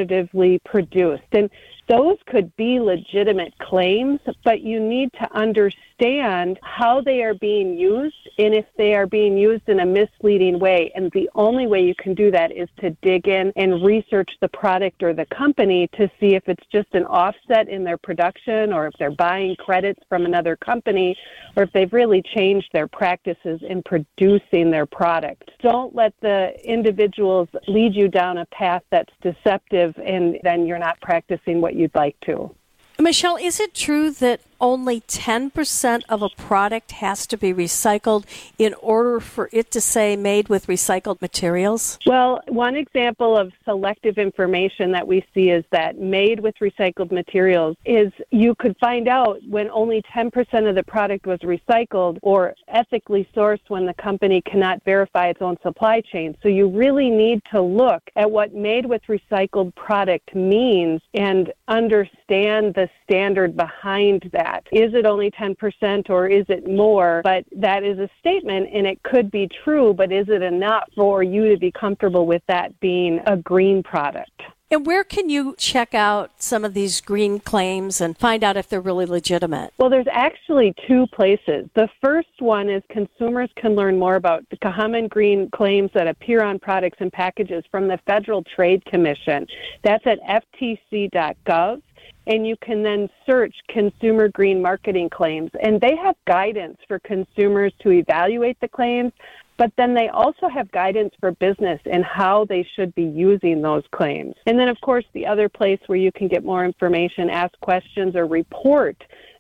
[0.07, 1.23] regeneratively produced.
[1.33, 1.51] And
[1.91, 8.15] those could be legitimate claims, but you need to understand how they are being used
[8.39, 10.93] and if they are being used in a misleading way.
[10.95, 14.49] And the only way you can do that is to dig in and research the
[14.49, 18.87] product or the company to see if it's just an offset in their production or
[18.87, 21.17] if they're buying credits from another company
[21.57, 25.51] or if they've really changed their practices in producing their product.
[25.61, 31.01] Don't let the individuals lead you down a path that's deceptive and then you're not
[31.01, 32.55] practicing what you'd like to.
[32.99, 38.25] Michelle, is it true that only 10% of a product has to be recycled
[38.59, 41.99] in order for it to say made with recycled materials?
[42.07, 47.77] Well, one example of selective information that we see is that made with recycled materials
[47.85, 53.29] is you could find out when only 10% of the product was recycled or ethically
[53.35, 56.37] sourced when the company cannot verify its own supply chain.
[56.43, 62.75] So you really need to look at what made with recycled product means and understand
[62.75, 64.50] the standard behind that.
[64.73, 67.21] Is it only 10% or is it more?
[67.25, 71.23] But that is a statement and it could be true, but is it enough for
[71.23, 74.43] you to be comfortable with that being a green product?
[74.73, 78.69] And where can you check out some of these green claims and find out if
[78.69, 79.73] they're really legitimate?
[79.79, 81.69] Well, there's actually two places.
[81.75, 86.45] The first one is consumers can learn more about the common green claims that appear
[86.45, 89.45] on products and packages from the Federal Trade Commission.
[89.83, 91.83] That's at ftc.gov.
[92.31, 95.51] And you can then search consumer green marketing claims.
[95.61, 99.13] And they have guidance for consumers to evaluate the claims,
[99.57, 103.83] but then they also have guidance for business and how they should be using those
[103.91, 104.37] claims.
[104.47, 108.15] And then, of course, the other place where you can get more information, ask questions,
[108.15, 108.97] or report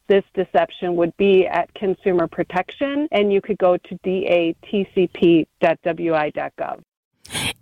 [0.09, 5.47] this deception would be at Consumer Protection, and you could go to datcp.wi.gov.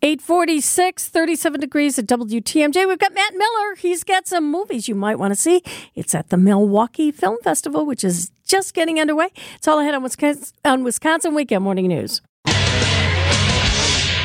[0.00, 2.86] 846, 37 degrees at WTMJ.
[2.86, 3.74] We've got Matt Miller.
[3.76, 5.62] He's got some movies you might want to see.
[5.96, 9.30] It's at the Milwaukee Film Festival, which is just getting underway.
[9.56, 12.22] It's all ahead on Wisconsin, on Wisconsin Weekend Morning News.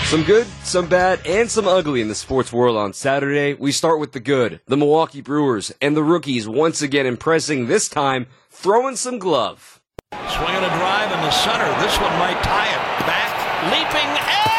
[0.05, 3.55] Some good, some bad, and some ugly in the sports world on Saturday.
[3.55, 4.59] We start with the good.
[4.67, 9.81] The Milwaukee Brewers and the rookies once again impressing, this time throwing some glove.
[10.11, 11.65] Swinging a drive in the center.
[11.81, 13.05] This one might tie it.
[13.07, 14.52] Back, leaping, and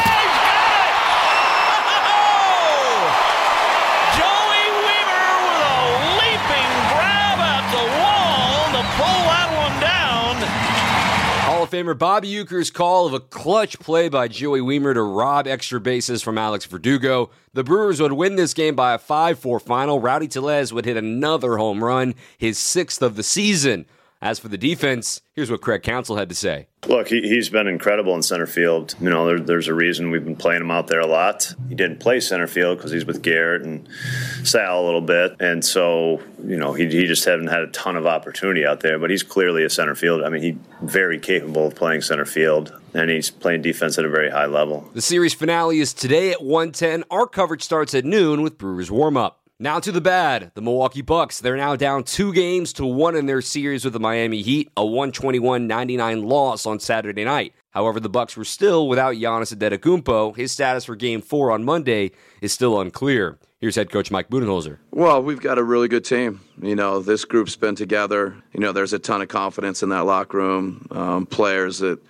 [11.75, 16.23] Famer Bobby Uecker's call of a clutch play by Joey Wiemer to rob extra bases
[16.23, 17.31] from Alex Verdugo.
[17.53, 19.99] The Brewers would win this game by a 5 4 final.
[19.99, 23.87] Rowdy Tellez would hit another home run, his sixth of the season.
[24.23, 26.67] As for the defense, here's what Craig Counsell had to say.
[26.87, 28.95] Look, he, he's been incredible in center field.
[28.99, 31.53] You know, there, there's a reason we've been playing him out there a lot.
[31.69, 33.87] He didn't play center field because he's with Garrett and
[34.43, 35.37] Sal a little bit.
[35.41, 38.99] And so, you know, he, he just hadn't had a ton of opportunity out there,
[38.99, 40.23] but he's clearly a center field.
[40.23, 44.11] I mean, he's very capable of playing center field, and he's playing defense at a
[44.11, 44.89] very high level.
[44.95, 47.05] The series finale is today at 110.
[47.11, 49.41] Our coverage starts at noon with Brewers warm up.
[49.65, 50.51] Now to the bad.
[50.53, 51.41] The Milwaukee Bucks.
[51.41, 54.83] They're now down two games to one in their series with the Miami Heat, a
[54.83, 57.55] 121-99 loss on Saturday night.
[57.71, 60.37] However, the Bucks were still without Giannis Antetokounmpo.
[60.37, 62.11] His status for Game Four on Monday
[62.43, 63.39] is still unclear.
[63.59, 64.81] Here's head coach Mike Budenholzer.
[64.91, 66.43] Well, we've got a really good team.
[66.61, 68.37] You know, this group's been together.
[68.53, 70.87] You know, there's a ton of confidence in that locker room.
[70.91, 72.01] Um, players that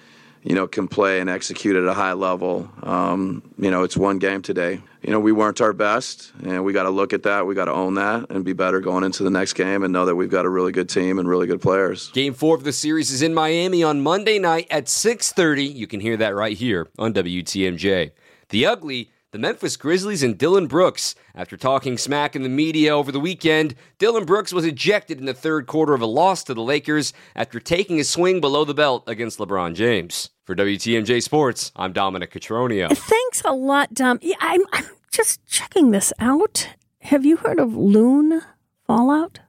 [0.44, 2.70] you know can play and execute at a high level.
[2.82, 6.72] Um, you know, it's one game today you know, we weren't our best, and we
[6.72, 7.46] got to look at that.
[7.46, 10.06] We got to own that and be better going into the next game and know
[10.06, 12.08] that we've got a really good team and really good players.
[12.12, 15.74] Game four of the series is in Miami on Monday night at 6.30.
[15.74, 18.12] You can hear that right here on WTMJ.
[18.48, 21.16] The ugly, the Memphis Grizzlies and Dillon Brooks.
[21.34, 25.34] After talking smack in the media over the weekend, Dillon Brooks was ejected in the
[25.34, 29.02] third quarter of a loss to the Lakers after taking a swing below the belt
[29.08, 30.30] against LeBron James.
[30.44, 32.88] For WTMJ Sports, I'm Dominic Cotroneo.
[32.96, 34.20] Thanks a lot, Dom.
[34.22, 36.68] Yeah, I'm, I'm just checking this out.
[37.00, 38.40] Have you heard of loon
[38.86, 39.40] fallout?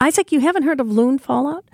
[0.00, 1.64] Isaac, you haven't heard of loon fallout?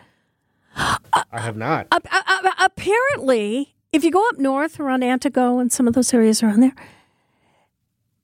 [0.76, 1.88] I have not.
[1.90, 6.12] Uh, uh, uh, apparently, if you go up north around Antigo and some of those
[6.14, 6.74] areas around there,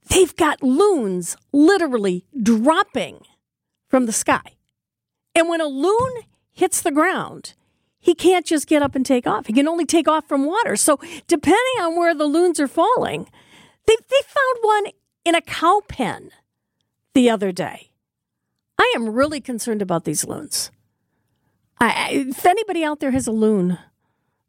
[0.08, 3.20] they've got loons literally dropping
[3.88, 4.56] from the sky.
[5.34, 7.54] And when a loon hits the ground,
[8.00, 9.46] he can't just get up and take off.
[9.46, 10.76] He can only take off from water.
[10.76, 13.28] So, depending on where the loons are falling,
[13.86, 14.86] they, they found one
[15.24, 16.30] in a cow pen
[17.14, 17.90] the other day.
[18.78, 20.70] I am really concerned about these loons.
[21.80, 23.78] I, if anybody out there has a loon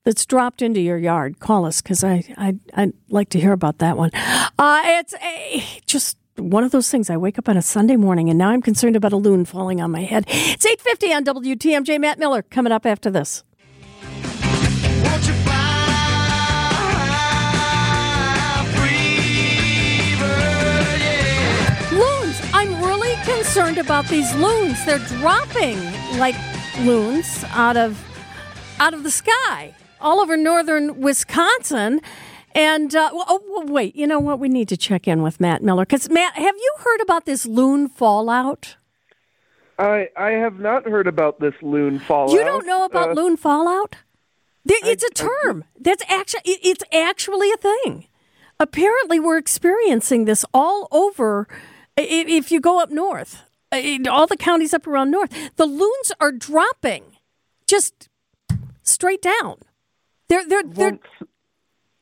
[0.09, 3.77] that's dropped into your yard, call us because I, I I'd like to hear about
[3.77, 4.09] that one.
[4.57, 7.11] Uh, it's a, just one of those things.
[7.11, 9.81] I wake up on a Sunday morning and now I'm concerned about a loon falling
[9.81, 10.25] on my head.
[10.27, 11.99] It's 8:50 on WTMJ.
[11.99, 13.43] Matt Miller coming up after this.
[21.93, 22.41] Loons.
[22.51, 24.83] I'm really concerned about these loons.
[24.87, 25.77] They're dropping
[26.17, 26.35] like
[26.79, 28.03] loons out of
[28.79, 32.01] out of the sky all over northern Wisconsin.
[32.55, 34.39] And uh, oh, wait, you know what?
[34.39, 37.45] We need to check in with Matt Miller because Matt, have you heard about this
[37.45, 38.75] loon fallout?
[39.77, 42.33] I I have not heard about this loon fallout.
[42.33, 43.95] You don't know about Uh, loon fallout?
[44.65, 45.63] It's a term.
[45.79, 48.07] That's actually it, it's actually a thing.
[48.59, 51.47] Apparently, we're experiencing this all over.
[51.95, 57.03] If you go up north, all the counties up around north, the loons are dropping
[57.67, 58.09] just
[58.83, 59.57] straight down.
[60.29, 60.89] They're they're they're.
[60.91, 61.01] Won't,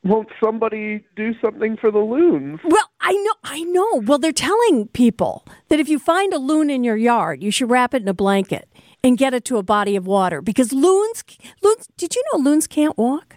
[0.04, 2.60] won't somebody do something for the loons?
[2.64, 4.02] Well, I know, I know.
[4.06, 7.68] Well, they're telling people that if you find a loon in your yard, you should
[7.68, 8.68] wrap it in a blanket
[9.02, 11.24] and get it to a body of water because loons,
[11.62, 11.88] loons.
[11.96, 13.36] Did you know loons can't walk?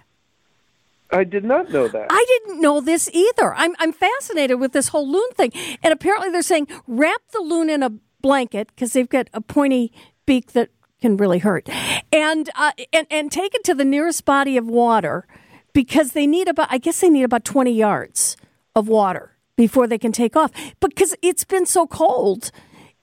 [1.12, 2.08] I did not know that.
[2.10, 3.54] I didn't know this either.
[3.56, 5.51] I'm I'm fascinated with this whole loon thing.
[5.84, 9.91] And apparently they're saying wrap the loon in a blanket because they've got a pointy
[10.25, 10.69] beak that
[11.02, 11.68] can really hurt,
[12.12, 15.26] and uh, and and take it to the nearest body of water
[15.74, 18.38] because they need about I guess they need about 20 yards
[18.76, 22.52] of water before they can take off because it's been so cold.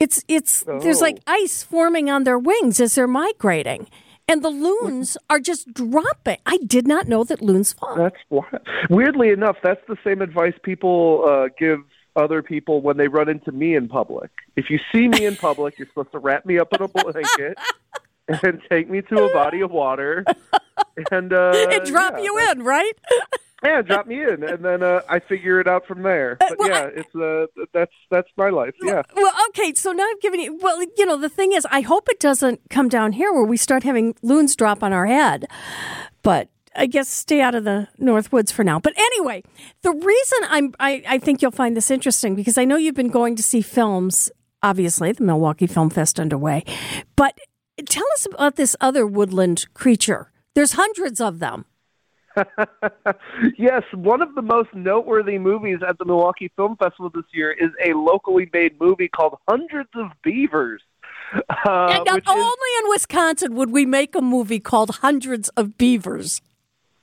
[0.00, 3.88] It's it's there's like ice forming on their wings as they're migrating.
[4.30, 6.36] And the loons are just dropping.
[6.44, 7.96] I did not know that loons fall.
[7.96, 8.60] That's wild.
[8.90, 9.56] weirdly enough.
[9.62, 11.80] That's the same advice people uh, give
[12.18, 14.30] other people when they run into me in public.
[14.56, 17.58] If you see me in public, you're supposed to wrap me up in a blanket
[18.28, 20.24] and take me to a body of water
[21.10, 22.92] and uh, and drop yeah, you in, right?
[23.64, 26.36] yeah, drop me in, and then uh, I figure it out from there.
[26.40, 28.74] But well, yeah, it's uh, that's that's my life.
[28.82, 29.02] Yeah.
[29.14, 30.58] Well, okay, so now I'm giving you.
[30.60, 33.56] Well, you know, the thing is, I hope it doesn't come down here where we
[33.56, 35.46] start having loons drop on our head.
[36.22, 36.48] But
[36.78, 38.78] I guess stay out of the North Woods for now.
[38.78, 39.42] But anyway,
[39.82, 43.08] the reason I'm I, I think you'll find this interesting because I know you've been
[43.08, 44.30] going to see films.
[44.62, 46.64] Obviously, the Milwaukee Film Fest underway,
[47.16, 47.38] but
[47.86, 50.32] tell us about this other woodland creature.
[50.54, 51.64] There's hundreds of them.
[53.58, 57.70] yes, one of the most noteworthy movies at the Milwaukee Film Festival this year is
[57.84, 60.82] a locally made movie called Hundreds of Beavers.
[61.34, 65.48] Uh, and now, which is- only in Wisconsin would we make a movie called Hundreds
[65.50, 66.40] of Beavers.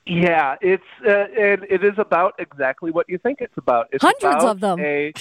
[0.06, 3.88] Yeah, it's uh, and it is about exactly what you think it's about.
[3.92, 4.80] It's Hundreds about of them.
[4.80, 5.12] A,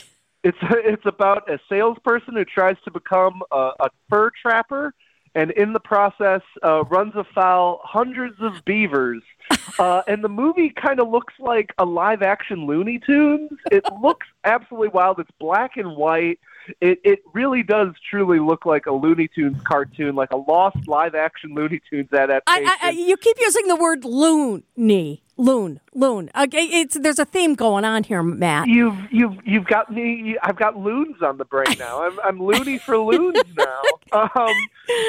[0.43, 4.93] it's it's about a salesperson who tries to become a, a fur trapper,
[5.33, 9.23] and in the process uh, runs afoul hundreds of beavers.
[9.77, 13.51] Uh, and the movie kind of looks like a live action Looney Tunes.
[13.71, 15.19] It looks absolutely wild.
[15.19, 16.39] It's black and white.
[16.81, 21.15] It it really does truly look like a Looney Tunes cartoon, like a lost live
[21.15, 22.67] action Looney Tunes adaptation.
[22.67, 26.29] I, I, I, you keep using the word loony, loon, loon.
[26.37, 28.67] Okay, it's there's a theme going on here, Matt.
[28.67, 30.37] You've you've you've got me.
[30.43, 32.03] I've got loons on the brain now.
[32.03, 33.81] I'm I'm loony for loons now.
[34.11, 34.55] Um,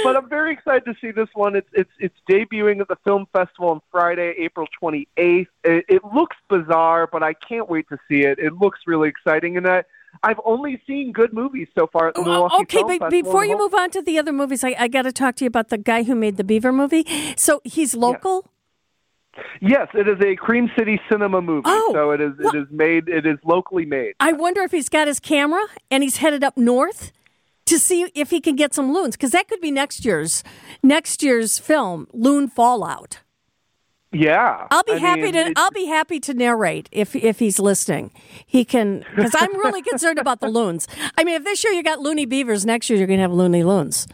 [0.05, 1.57] but I'm very excited to see this one.
[1.57, 5.07] It's it's it's debuting at the film festival on Friday, April 28th.
[5.17, 8.39] It, it looks bizarre, but I can't wait to see it.
[8.39, 9.85] It looks really exciting, and I.
[10.23, 13.23] I've only seen good movies so far oh, Milwaukee Oh, Okay, Film but Festival.
[13.23, 15.49] before you move on to the other movies, I, I got to talk to you
[15.49, 17.07] about the guy who made the Beaver movie.
[17.37, 18.51] So he's local.
[19.61, 21.65] Yes, it is a Cream City Cinema movie.
[21.67, 24.15] Oh, so it is it is made it is locally made.
[24.19, 27.13] I wonder if he's got his camera and he's headed up north
[27.67, 30.43] to see if he can get some loons because that could be next year's
[30.83, 33.21] next year's film, Loon Fallout.
[34.19, 34.67] Yeah.
[34.71, 38.11] I'll be I happy mean, to I'll be happy to narrate if if he's listening.
[38.47, 40.89] He can because I'm really concerned about the loons.
[41.17, 43.33] I mean, if this year you got loony beavers, next year you're going to have
[43.33, 44.07] loony loons.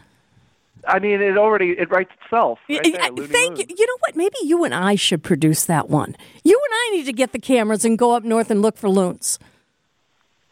[0.87, 2.59] I mean, it already it writes itself.
[2.69, 3.65] Right there, Looney thank you.
[3.69, 4.15] You know what?
[4.15, 6.15] Maybe you and I should produce that one.
[6.43, 8.89] You and I need to get the cameras and go up north and look for
[8.89, 9.39] loons.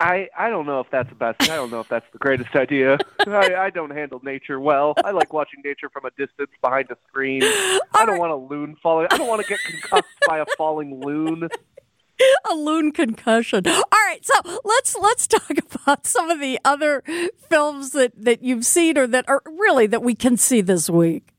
[0.02, 1.44] I I don't know if that's the best.
[1.44, 2.98] I don't know if that's the greatest idea.
[3.28, 4.96] I, I don't handle nature well.
[5.06, 7.44] I like watching nature from a distance behind a screen.
[7.94, 9.08] I don't want a loon falling.
[9.12, 11.50] I don't want to get concussed by a falling loon.
[12.50, 13.68] a loon concussion.
[13.68, 14.34] All right, so
[14.64, 17.04] let's let's talk about some of the other
[17.48, 21.36] films that that you've seen or that are really that we can see this week.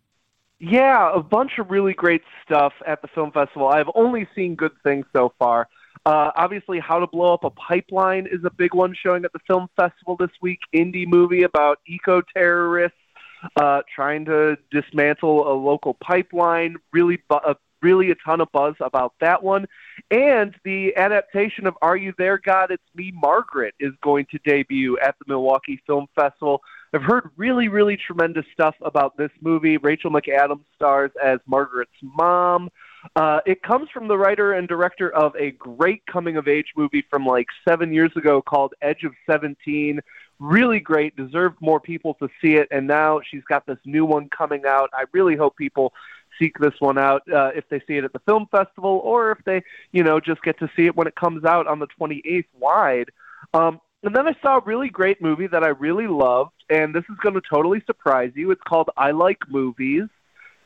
[0.61, 3.67] Yeah, a bunch of really great stuff at the film festival.
[3.67, 5.67] I've only seen good things so far.
[6.05, 9.39] Uh, obviously, How to Blow Up a Pipeline is a big one showing at the
[9.47, 10.59] film festival this week.
[10.75, 12.99] Indie movie about eco terrorists
[13.57, 16.77] uh, trying to dismantle a local pipeline.
[16.93, 19.67] Really, bu- uh, really a ton of buzz about that one.
[20.11, 22.73] And the adaptation of Are You There, God?
[22.73, 26.63] It's Me, Margaret is going to debut at the Milwaukee Film Festival.
[26.95, 29.79] I've heard really, really tremendous stuff about this movie.
[29.79, 32.69] Rachel McAdams stars as Margaret's mom.
[33.17, 37.05] Uh, it comes from the writer and director of a great coming of age movie
[37.11, 40.01] from like seven years ago called Edge of 17.
[40.39, 42.69] Really great, deserved more people to see it.
[42.71, 44.91] And now she's got this new one coming out.
[44.93, 45.93] I really hope people
[46.39, 49.39] seek this one out uh, if they see it at the film festival or if
[49.45, 49.63] they,
[49.93, 53.11] you know, just get to see it when it comes out on the 28th wide.
[53.55, 57.05] Um, and then I saw a really great movie that I really loved, and this
[57.09, 58.51] is going to totally surprise you.
[58.51, 60.09] It's called I Like Movies.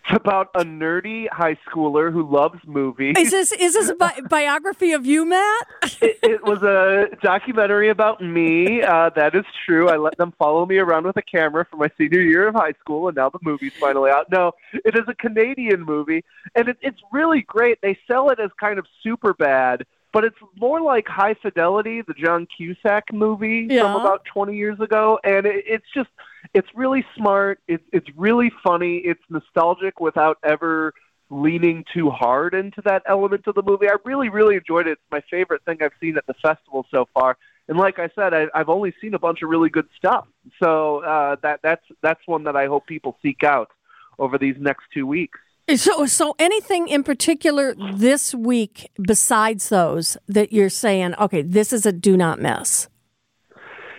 [0.08, 3.16] It's about a nerdy high schooler who loves movies.
[3.18, 5.66] Is this is this a bi- biography of you, Matt?
[6.00, 8.82] it, it was a documentary about me.
[8.82, 9.88] Uh, that is true.
[9.88, 12.74] I let them follow me around with a camera for my senior year of high
[12.80, 14.30] school, and now the movie's finally out.
[14.30, 17.78] No, it is a Canadian movie, and it, it's really great.
[17.82, 22.14] They sell it as kind of super bad, but it's more like High Fidelity, the
[22.14, 23.82] John Cusack movie Yeah.
[23.82, 26.08] from about 20 years ago, and it, it's just
[26.56, 27.60] it's really smart.
[27.68, 28.96] It's it's really funny.
[29.04, 30.94] It's nostalgic without ever
[31.28, 33.88] leaning too hard into that element of the movie.
[33.88, 34.92] I really, really enjoyed it.
[34.92, 37.36] It's my favorite thing I've seen at the festival so far.
[37.68, 40.26] And like I said, I, I've only seen a bunch of really good stuff.
[40.62, 43.70] So uh, that that's that's one that I hope people seek out
[44.18, 45.38] over these next two weeks.
[45.74, 51.84] So, so anything in particular this week besides those that you're saying, okay, this is
[51.84, 52.88] a do not miss?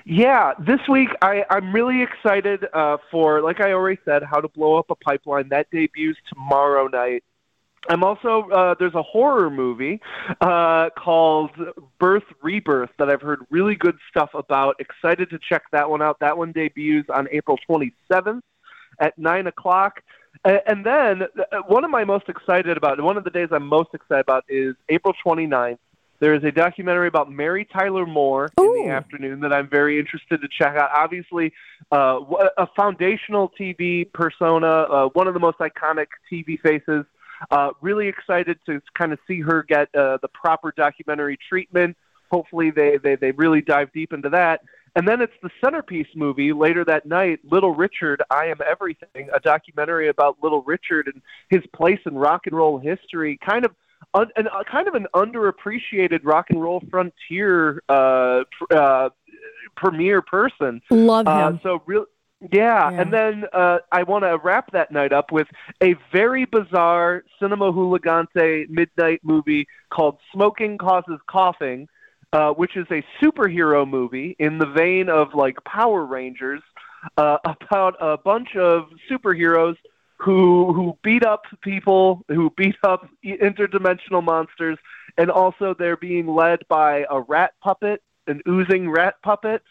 [0.09, 4.47] Yeah, this week I, I'm really excited uh, for, like I already said, How to
[4.47, 5.49] Blow Up a Pipeline.
[5.49, 7.25] That debuts tomorrow night.
[7.89, 9.99] I'm also uh, there's a horror movie
[10.39, 11.51] uh, called
[11.99, 14.77] Birth Rebirth that I've heard really good stuff about.
[14.79, 16.21] Excited to check that one out.
[16.21, 18.39] That one debuts on April 27th
[19.01, 20.01] at nine o'clock.
[20.45, 23.89] And then uh, one of my most excited about, one of the days I'm most
[23.93, 25.79] excited about is April 29th.
[26.19, 30.41] There is a documentary about Mary Tyler Moore in the afternoon that I'm very interested
[30.41, 30.89] to check out.
[30.95, 31.53] Obviously,
[31.91, 32.19] uh,
[32.57, 37.05] a foundational TV persona, uh, one of the most iconic TV faces.
[37.51, 41.95] Uh, really excited to kind of see her get uh, the proper documentary treatment.
[42.31, 44.61] Hopefully, they, they, they really dive deep into that.
[44.95, 49.39] And then it's the centerpiece movie later that night, Little Richard, I Am Everything, a
[49.39, 53.37] documentary about Little Richard and his place in rock and roll history.
[53.45, 53.75] Kind of
[54.13, 59.09] un, an, uh, kind of an underappreciated rock and roll frontier uh, pr- uh,
[59.75, 60.81] premier person.
[60.89, 61.59] Love Uh, him.
[61.63, 62.05] so real.
[62.51, 65.47] Yeah, and then uh, I want to wrap that night up with
[65.81, 71.87] a very bizarre cinema hooligante midnight movie called "Smoking Causes Coughing,"
[72.33, 76.61] uh, which is a superhero movie in the vein of like Power Rangers,
[77.17, 79.75] uh, about a bunch of superheroes
[80.17, 84.77] who who beat up people, who beat up interdimensional monsters,
[85.17, 89.63] and also they're being led by a rat puppet, an oozing rat puppet.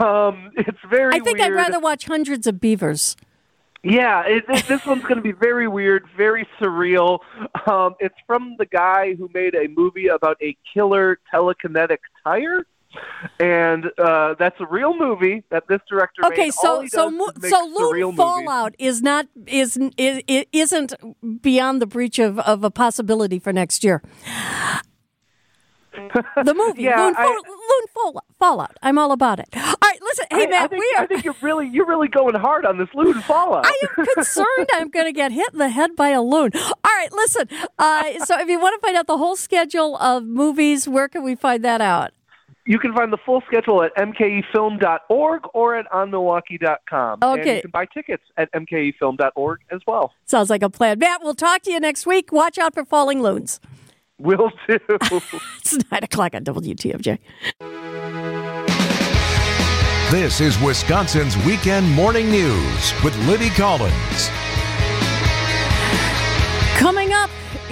[0.00, 1.14] Um, it's very.
[1.14, 1.52] I think weird.
[1.52, 3.16] I'd rather watch hundreds of beavers.
[3.84, 7.18] Yeah, it, it, this one's going to be very weird, very surreal.
[7.66, 12.64] Um, it's from the guy who made a movie about a killer telekinetic tire,
[13.40, 16.54] and uh, that's a real movie that this director Okay, made.
[16.54, 18.16] So so mo- so Loon movies.
[18.16, 20.94] Fallout is not is is it isn't
[21.42, 24.02] beyond the breach of, of a possibility for next year.
[26.42, 28.76] The movie Yeah, Loon, I- Fall- Loon Fallout, Fallout.
[28.82, 29.48] I'm all about it.
[29.54, 31.02] All right, listen, hey I, Matt, I think, we are.
[31.02, 33.66] I think you're really you're really going hard on this Loon Fallout.
[33.66, 36.50] I am concerned I'm going to get hit in the head by a loon.
[36.54, 37.46] All right, listen.
[37.78, 41.22] Uh, so if you want to find out the whole schedule of movies, where can
[41.24, 42.12] we find that out?
[42.64, 47.18] You can find the full schedule at mkefilm.org or at onmilwaukee.com.
[47.22, 47.56] And Okay.
[47.56, 50.12] you can buy tickets at mkefilm.org as well.
[50.26, 50.98] Sounds like a plan.
[51.00, 52.30] Matt, we'll talk to you next week.
[52.30, 53.58] Watch out for falling loons.
[54.18, 54.78] Will do.
[55.58, 57.18] it's 9 o'clock on WTMJ.
[60.12, 64.28] This is Wisconsin's Weekend Morning News with Libby Collins.
[66.78, 67.11] Coming up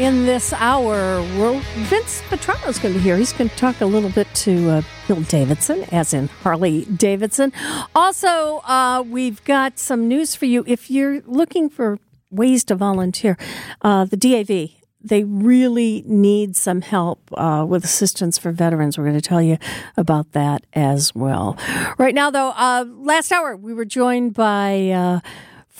[0.00, 3.18] in this hour, well, Vince Vitrano's going to be here.
[3.18, 7.52] He's going to talk a little bit to uh, Bill Davidson, as in Harley Davidson.
[7.94, 10.64] Also, uh, we've got some news for you.
[10.66, 11.98] If you're looking for
[12.30, 13.36] ways to volunteer,
[13.82, 14.70] uh, the DAV.
[15.02, 18.98] They really need some help uh, with assistance for veterans.
[18.98, 19.56] We're going to tell you
[19.96, 21.56] about that as well.
[21.96, 25.20] Right now, though, uh, last hour we were joined by uh,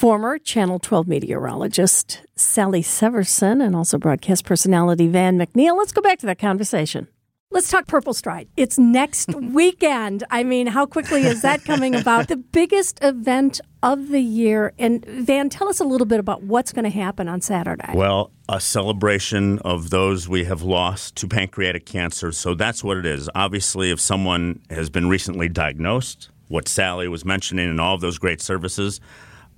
[0.01, 5.76] former Channel 12 meteorologist Sally Severson and also broadcast personality Van McNeil.
[5.76, 7.07] Let's go back to that conversation.
[7.51, 8.48] Let's talk Purple Stride.
[8.57, 10.24] It's next weekend.
[10.30, 12.28] I mean, how quickly is that coming about?
[12.28, 14.72] The biggest event of the year.
[14.78, 17.92] And Van, tell us a little bit about what's going to happen on Saturday.
[17.94, 22.32] Well, a celebration of those we have lost to pancreatic cancer.
[22.32, 23.28] So that's what it is.
[23.34, 28.16] Obviously, if someone has been recently diagnosed, what Sally was mentioning and all of those
[28.16, 28.98] great services.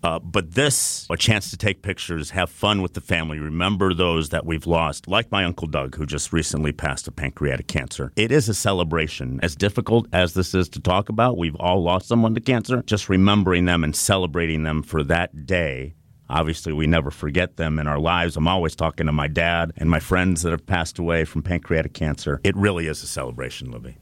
[0.02, 4.30] Uh, but this, a chance to take pictures, have fun with the family, remember those
[4.30, 8.12] that we've lost, like my Uncle Doug, who just recently passed of pancreatic cancer.
[8.16, 9.38] It is a celebration.
[9.42, 12.82] As difficult as this is to talk about, we've all lost someone to cancer.
[12.82, 15.94] Just remembering them and celebrating them for that day
[16.32, 18.38] Obviously, we never forget them in our lives.
[18.38, 21.92] I'm always talking to my dad and my friends that have passed away from pancreatic
[21.92, 22.40] cancer.
[22.42, 23.98] It really is a celebration, Libby.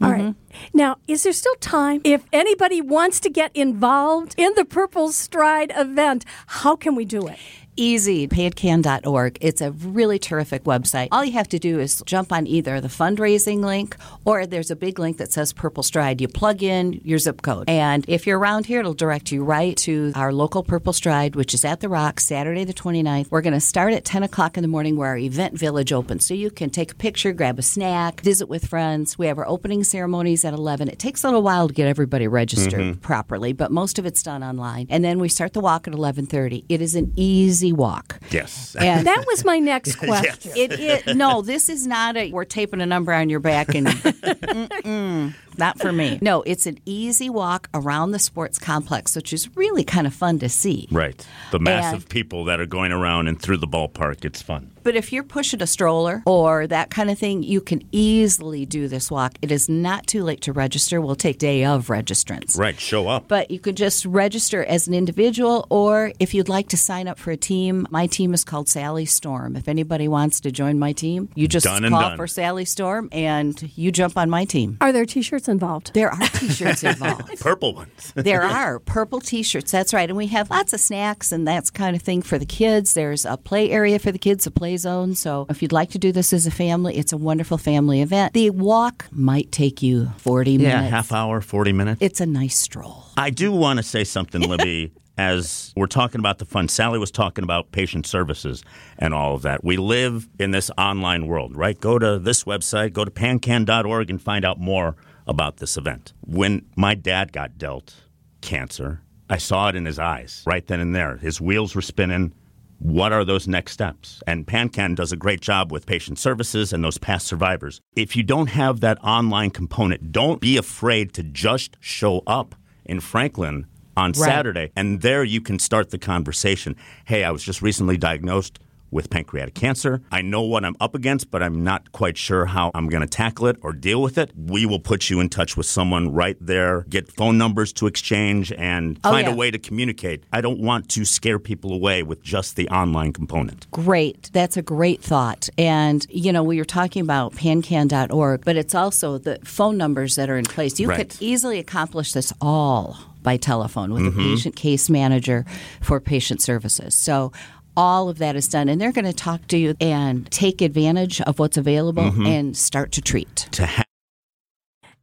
[0.00, 0.22] All right.
[0.22, 0.78] Mm-hmm.
[0.78, 2.00] Now, is there still time?
[2.04, 7.26] If anybody wants to get involved in the Purple Stride event, how can we do
[7.26, 7.38] it?
[7.74, 9.38] Easy, pancan.org.
[9.40, 11.08] It's a really terrific website.
[11.10, 13.96] All you have to do is jump on either the fundraising link
[14.26, 16.20] or there's a big link that says Purple Stride.
[16.20, 17.70] You plug in your zip code.
[17.70, 21.54] And if you're around here, it'll direct you right to our local Purple Stride, which
[21.54, 23.30] is at the Rock, Saturday the 29th.
[23.30, 26.26] We're going to start at 10 o'clock in the morning where our event village opens.
[26.26, 29.16] So you can take a picture, grab a snack, visit with friends.
[29.18, 30.88] We have our opening ceremonies at 11.
[30.90, 33.00] It takes a little while to get everybody registered Mhm.
[33.00, 34.88] properly, but most of it's done online.
[34.90, 36.64] And then we start the walk at 11:30.
[36.68, 38.18] It is an easy easy walk.
[38.30, 38.76] Yes.
[38.76, 40.52] And that was my next question.
[40.56, 43.88] It, it no, this is not a we're taping a number on your back and
[45.58, 46.18] not for me.
[46.20, 50.38] No, it's an easy walk around the sports complex, which is really kind of fun
[50.40, 50.88] to see.
[50.90, 51.26] Right.
[51.50, 54.24] The massive And- people that are going around and through the ballpark.
[54.24, 54.70] It's fun.
[54.84, 58.88] But if you're pushing a stroller or that kind of thing, you can easily do
[58.88, 59.34] this walk.
[59.40, 61.00] It is not too late to register.
[61.00, 62.58] We'll take day of registrants.
[62.58, 62.78] Right.
[62.80, 63.28] Show up.
[63.28, 67.18] But you could just register as an individual, or if you'd like to sign up
[67.18, 69.54] for a team, my team is called Sally Storm.
[69.54, 72.16] If anybody wants to join my team, you just Done call done.
[72.16, 74.78] for Sally Storm and you jump on my team.
[74.80, 75.92] Are there T-shirts involved?
[75.94, 77.40] There are T-shirts involved.
[77.40, 78.12] Purple ones.
[78.14, 79.70] there are purple T-shirts.
[79.70, 82.46] That's right, and we have lots of snacks and that's kind of thing for the
[82.46, 82.94] kids.
[82.94, 85.14] There's a play area for the kids, a play zone.
[85.14, 88.32] So if you'd like to do this as a family, it's a wonderful family event.
[88.34, 90.90] The walk might take you 40 Yeah, minutes.
[90.90, 91.98] half hour, 40 minutes.
[92.02, 93.04] It's a nice stroll.
[93.16, 96.68] I do want to say something, Libby, as we're talking about the fun.
[96.68, 98.62] Sally was talking about patient services
[98.98, 99.62] and all of that.
[99.62, 101.78] We live in this online world, right?
[101.78, 104.96] Go to this website, go to pancan.org and find out more
[105.26, 106.12] about this event.
[106.20, 107.94] When my dad got dealt
[108.40, 109.00] cancer,
[109.30, 111.16] I saw it in his eyes right then and there.
[111.16, 112.32] His wheels were spinning.
[112.78, 114.22] What are those next steps?
[114.26, 117.80] And PanCan does a great job with patient services and those past survivors.
[117.94, 122.98] If you don't have that online component, don't be afraid to just show up in
[122.98, 123.66] Franklin
[123.96, 124.16] on Right.
[124.16, 124.72] Saturday.
[124.74, 126.74] And there you can start the conversation.
[127.04, 128.58] Hey, I was just recently diagnosed
[128.92, 130.02] with pancreatic cancer.
[130.12, 133.08] I know what I'm up against, but I'm not quite sure how I'm going to
[133.08, 134.30] tackle it or deal with it.
[134.36, 138.52] We will put you in touch with someone right there, get phone numbers to exchange,
[138.52, 139.32] and Oh, find yeah.
[139.32, 140.24] a way to communicate.
[140.32, 143.66] I don't want to scare people away with just the online component.
[143.70, 144.30] Great.
[144.32, 145.48] That's a great thought.
[145.56, 150.28] And, you know, we were talking about pancan.org, but it's also the phone numbers that
[150.28, 150.78] are in place.
[150.78, 150.98] You Right.
[150.98, 154.08] could easily accomplish this all by telephone with Mhm.
[154.08, 155.46] a patient case manager
[155.80, 156.94] for patient services.
[156.94, 157.32] So,
[157.76, 161.20] all of that is done, and they're going to talk to you and take advantage
[161.22, 162.26] of what's available Mhm.
[162.26, 163.34] and start to treat.
[163.52, 163.82] To ha-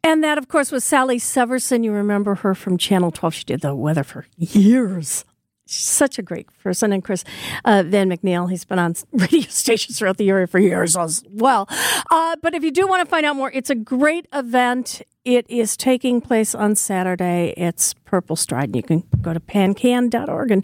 [0.04, 1.84] And that, of course, was Sally Severson.
[1.84, 3.34] You remember her from Channel 12.
[3.34, 5.26] She did the weather for years.
[5.68, 6.92] She's such a great person.
[6.94, 7.24] And Chris
[7.66, 11.68] uh, Van McNeil, he's been on radio stations throughout the area for years as well.
[12.10, 15.02] Uh, but if you do want to find out more, it's a great event.
[15.26, 17.54] It is taking place on Saturday.
[17.56, 18.70] It's Purple Stride.
[18.70, 20.64] And You can go to pancan.org and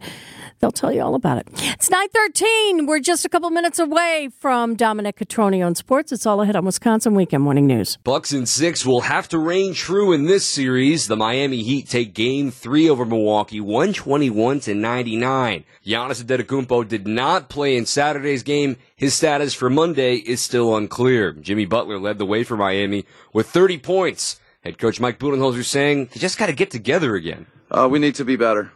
[0.60, 1.48] they'll tell you all about it.
[1.54, 2.86] It's 913.
[2.86, 6.12] We're just a couple minutes away from Dominic Cotroneo in sports.
[6.12, 7.98] It's all ahead on Wisconsin Weekend Morning News.
[8.04, 11.08] Bucks and six will have to reign true in this series.
[11.08, 15.64] The Miami Heat take game three over Milwaukee, 121 to 99.
[15.86, 18.78] Giannis Antetokounmpo did not play in Saturday's game.
[18.96, 21.34] His status for Monday is still unclear.
[21.34, 24.40] Jimmy Butler led the way for Miami with 30 points.
[24.64, 27.46] Head coach Mike Budenholzer saying they just got to get together again.
[27.70, 28.72] Uh, we need to be better.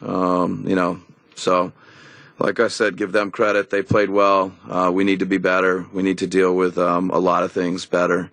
[0.00, 1.00] Um, you know,
[1.38, 1.72] so
[2.38, 3.70] like I said, give them credit.
[3.70, 4.52] They played well.
[4.68, 5.86] Uh, we need to be better.
[5.92, 8.30] We need to deal with um, a lot of things better.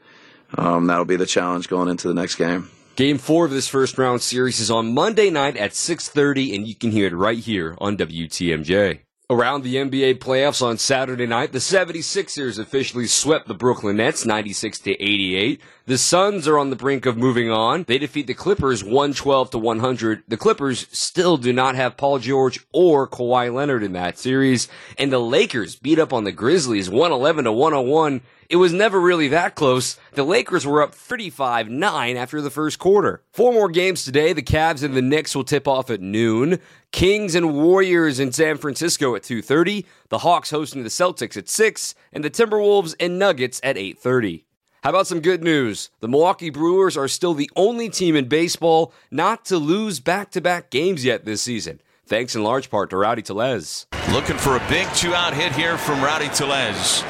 [0.57, 2.69] Um, that'll be the challenge going into the next game.
[2.95, 6.75] Game four of this first round series is on Monday night at 6.30, and you
[6.75, 8.99] can hear it right here on WTMJ.
[9.27, 14.77] Around the NBA playoffs on Saturday night, the 76ers officially swept the Brooklyn Nets 96
[14.81, 15.59] to 88.
[15.87, 17.85] The Suns are on the brink of moving on.
[17.87, 20.23] They defeat the Clippers 112 to 100.
[20.27, 24.67] The Clippers still do not have Paul George or Kawhi Leonard in that series.
[24.95, 28.21] And the Lakers beat up on the Grizzlies 111 to 101.
[28.49, 29.97] It was never really that close.
[30.13, 33.23] The Lakers were up 35-9 after the first quarter.
[33.31, 34.33] Four more games today.
[34.33, 36.59] The Cavs and the Knicks will tip off at noon.
[36.91, 39.85] Kings and Warriors in San Francisco at 2:30.
[40.09, 44.45] The Hawks hosting the Celtics at 6 and the Timberwolves and Nuggets at 8:30.
[44.83, 45.89] How about some good news?
[45.99, 51.03] The Milwaukee Brewers are still the only team in baseball not to lose back-to-back games
[51.03, 51.81] yet this season.
[52.05, 53.87] Thanks in large part to Rowdy Tellez.
[54.11, 57.03] Looking for a big two out hit here from Rowdy Tellez.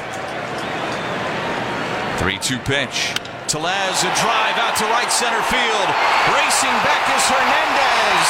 [2.18, 3.14] 3 2 pitch.
[3.46, 5.88] Tellez, a drive out to right center field.
[6.34, 8.26] Racing back is Hernandez.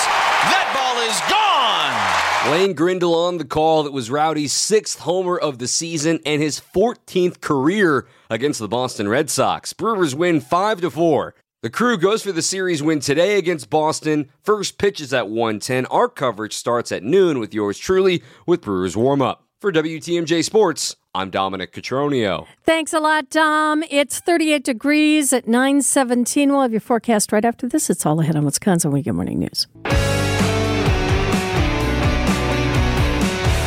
[0.51, 2.53] That ball is gone.
[2.53, 3.85] Lane Grindle on the call.
[3.85, 9.09] That was Rowdy's sixth homer of the season and his 14th career against the Boston
[9.09, 9.73] Red Sox.
[9.73, 11.35] Brewers win 5 to 4.
[11.63, 14.31] The crew goes for the series win today against Boston.
[14.43, 15.87] First pitch is at 110.
[15.87, 19.46] Our coverage starts at noon with yours truly with Brewers warm up.
[19.67, 22.47] For WTMJ Sports, I'm Dominic Cotroneo.
[22.63, 23.83] Thanks a lot, Dom.
[23.91, 26.53] It's 38 degrees at 917.
[26.53, 27.91] We'll have your forecast right after this.
[27.91, 29.67] It's all ahead on Wisconsin Weekend Morning News.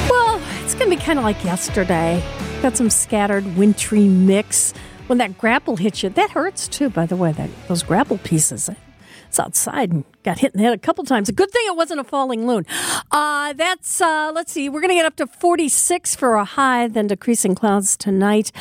[0.10, 2.24] Well, it's going to be kind of like yesterday.
[2.62, 4.74] Got some scattered wintry mix.
[5.08, 8.70] When that graupel hits you, that hurts too, by the way, that those graupel pieces.
[9.28, 11.30] It's outside and got hit in the head a couple times.
[11.30, 12.66] A good thing it wasn't a falling loon.
[13.12, 16.88] Uh, that's, uh, let's see, we're going to get up to 46 for a high,
[16.88, 18.52] then decreasing clouds tonight.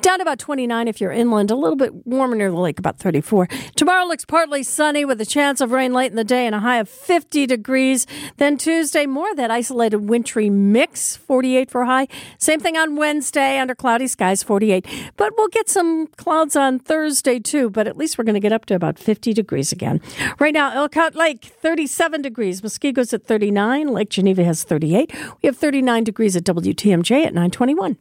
[0.00, 3.46] Down about 29 if you're inland, a little bit warmer near the lake, about 34.
[3.76, 6.60] Tomorrow looks partly sunny with a chance of rain late in the day and a
[6.60, 8.06] high of 50 degrees.
[8.36, 12.08] Then Tuesday, more of that isolated wintry mix, 48 for a high.
[12.38, 14.86] Same thing on Wednesday, under cloudy skies, 48.
[15.16, 18.52] But we'll get some clouds on Thursday too, but at least we're going to get
[18.52, 20.00] up to about 50 degrees again.
[20.38, 22.60] Right now, Elkhart Lake, 37 degrees.
[22.60, 23.86] Muskego's at 39.
[23.86, 25.14] Lake Geneva has 38.
[25.40, 27.96] We have 39 degrees at WTMJ at 921.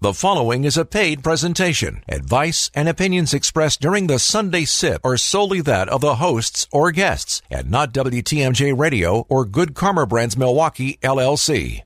[0.00, 2.02] The following is a paid presentation.
[2.08, 6.90] Advice and opinions expressed during the Sunday Sip are solely that of the hosts or
[6.90, 11.82] guests and not WTMJ Radio or Good Karma Brands Milwaukee LLC.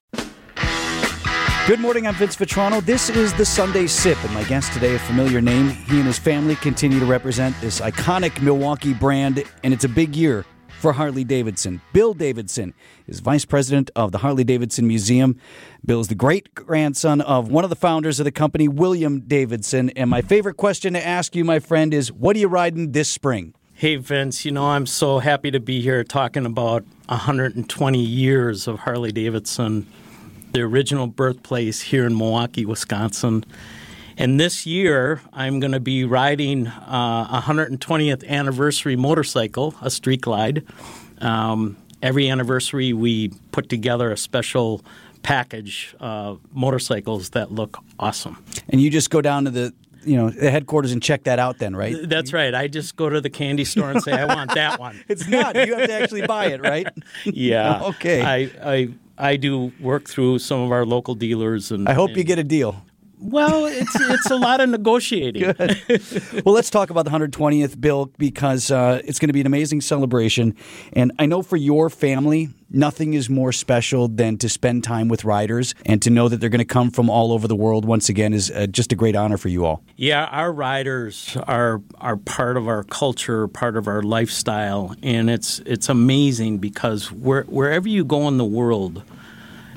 [1.67, 2.81] Good morning, I'm Vince Vitrano.
[2.81, 5.71] This is the Sunday Sip, and my guest today, a familiar name.
[5.71, 10.15] He and his family continue to represent this iconic Milwaukee brand, and it's a big
[10.15, 10.45] year
[10.79, 11.81] for Harley Davidson.
[11.93, 12.73] Bill Davidson
[13.09, 15.41] is vice president of the Harley Davidson Museum.
[15.85, 19.91] Bill is the great grandson of one of the founders of the company, William Davidson.
[19.91, 23.11] And my favorite question to ask you, my friend, is what are you riding this
[23.11, 23.55] spring?
[23.73, 28.79] Hey, Vince, you know, I'm so happy to be here talking about 120 years of
[28.79, 29.89] Harley Davidson,
[30.57, 33.45] the original birthplace here in Milwaukee, Wisconsin.
[34.17, 40.23] And this year, I'm going to be riding uh, a 120th anniversary motorcycle, a Street
[40.23, 40.65] Glide.
[41.21, 44.83] Um, every anniversary, we put together a special
[45.23, 48.43] package of motorcycles that look awesome.
[48.71, 51.59] And you just go down to the you know the headquarters and check that out
[51.59, 51.97] then right?
[52.09, 52.55] That's right.
[52.55, 55.03] I just go to the candy store and say i want that one.
[55.09, 55.57] It's not.
[55.57, 56.87] You have to actually buy it right?
[57.25, 57.83] Yeah.
[57.97, 58.23] Okay.
[58.23, 58.89] I, I
[59.19, 62.39] i do work through some of our local dealers and i hope and, you get
[62.39, 62.83] a deal
[63.21, 65.43] well, it's it's a lot of negotiating.
[65.59, 66.45] Good.
[66.45, 69.81] well, let's talk about the 120th, Bill, because uh, it's going to be an amazing
[69.81, 70.55] celebration.
[70.93, 75.25] And I know for your family, nothing is more special than to spend time with
[75.25, 78.09] riders and to know that they're going to come from all over the world once
[78.09, 79.83] again is uh, just a great honor for you all.
[79.97, 85.61] Yeah, our riders are are part of our culture, part of our lifestyle, and it's
[85.61, 89.03] it's amazing because where, wherever you go in the world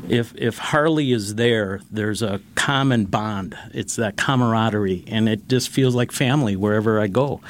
[0.07, 3.57] if if Harley is there, there's a common bond.
[3.73, 7.41] It's that camaraderie, and it just feels like family wherever I go.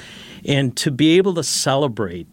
[0.45, 2.27] And to be able to celebrate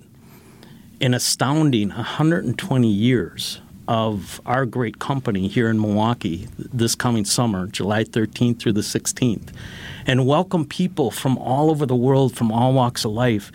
[1.01, 8.05] an astounding 120 years of our great company here in Milwaukee this coming summer, July
[8.05, 9.53] 13th through the 16th,
[10.07, 13.53] and welcome people from all over the world, from all walks of life.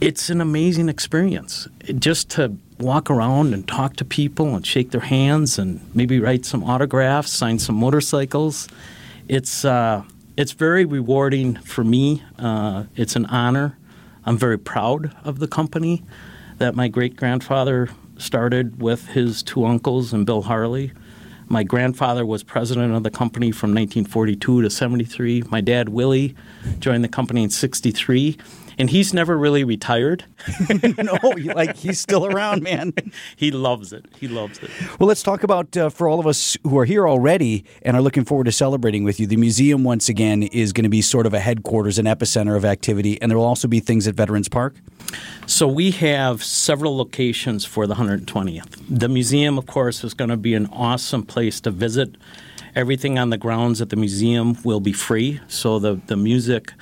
[0.00, 1.68] It's an amazing experience.
[1.96, 6.44] Just to walk around and talk to people and shake their hands and maybe write
[6.44, 8.68] some autographs, sign some motorcycles.
[9.28, 10.02] It's uh,
[10.36, 12.22] it's very rewarding for me.
[12.38, 13.78] Uh, it's an honor.
[14.24, 16.02] I'm very proud of the company
[16.58, 20.92] that my great grandfather started with his two uncles and Bill Harley.
[21.48, 25.42] My grandfather was president of the company from 1942 to 73.
[25.50, 26.34] My dad, Willie,
[26.78, 28.38] joined the company in 63
[28.78, 30.24] and he's never really retired.
[30.98, 31.18] no,
[31.54, 32.92] like he's still around, man.
[33.36, 34.06] he loves it.
[34.18, 34.70] He loves it.
[34.98, 38.02] Well, let's talk about uh, for all of us who are here already and are
[38.02, 39.26] looking forward to celebrating with you.
[39.26, 42.64] The museum once again is going to be sort of a headquarters, and epicenter of
[42.64, 44.74] activity, and there will also be things at Veterans Park.
[45.46, 48.82] So we have several locations for the 120th.
[48.88, 52.16] The museum, of course, is going to be an awesome place to visit.
[52.74, 55.40] Everything on the grounds at the museum will be free.
[55.48, 56.72] So the the music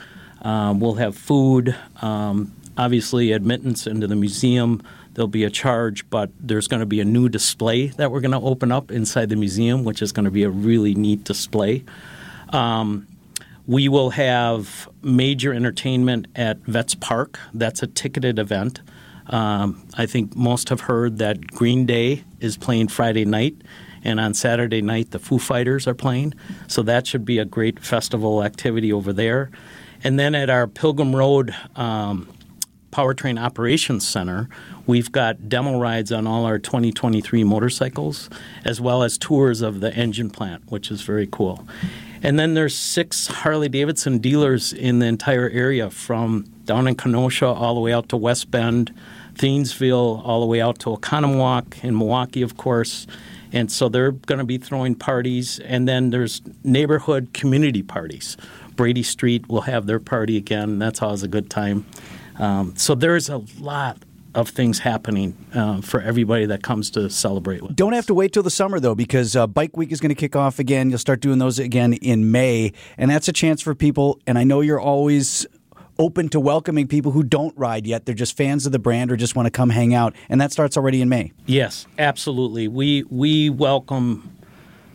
[0.43, 4.83] um, we'll have food, um, obviously, admittance into the museum.
[5.15, 8.31] There'll be a charge, but there's going to be a new display that we're going
[8.33, 11.85] to open up inside the museum, which is going to be a really neat display.
[12.51, 13.07] Um,
[13.67, 17.39] we will have major entertainment at Vets Park.
[17.55, 18.81] That's a ticketed event.
[19.27, 23.55] Um, I think most have heard that Green Day is playing Friday night,
[24.03, 26.35] and on Saturday night, the Foo Fighters are playing.
[26.67, 29.51] So that should be a great festival activity over there.
[30.03, 32.29] And then at our Pilgrim Road um,
[32.91, 34.49] Powertrain Operations Center,
[34.87, 38.31] we've got demo rides on all our 2023 motorcycles,
[38.65, 41.67] as well as tours of the engine plant, which is very cool.
[42.23, 47.47] And then there's six Harley Davidson dealers in the entire area, from down in Kenosha
[47.47, 48.95] all the way out to West Bend,
[49.35, 53.07] Thiensville, all the way out to Oconomowoc, in Milwaukee, of course.
[53.53, 55.59] And so they're going to be throwing parties.
[55.61, 58.37] And then there's neighborhood community parties
[58.81, 60.79] Brady Street will have their party again.
[60.79, 61.85] That's always a good time.
[62.39, 63.99] Um, so there's a lot
[64.35, 67.77] of things happening uh, for everybody that comes to celebrate with.
[67.77, 70.15] Don't have to wait till the summer though, because uh, Bike Week is going to
[70.15, 70.89] kick off again.
[70.89, 74.19] You'll start doing those again in May, and that's a chance for people.
[74.27, 75.47] And I know you're always
[75.99, 78.07] open to welcoming people who don't ride yet.
[78.07, 80.17] They're just fans of the brand or just want to come hang out.
[80.31, 81.33] And that starts already in May.
[81.45, 82.67] Yes, absolutely.
[82.67, 84.39] We we welcome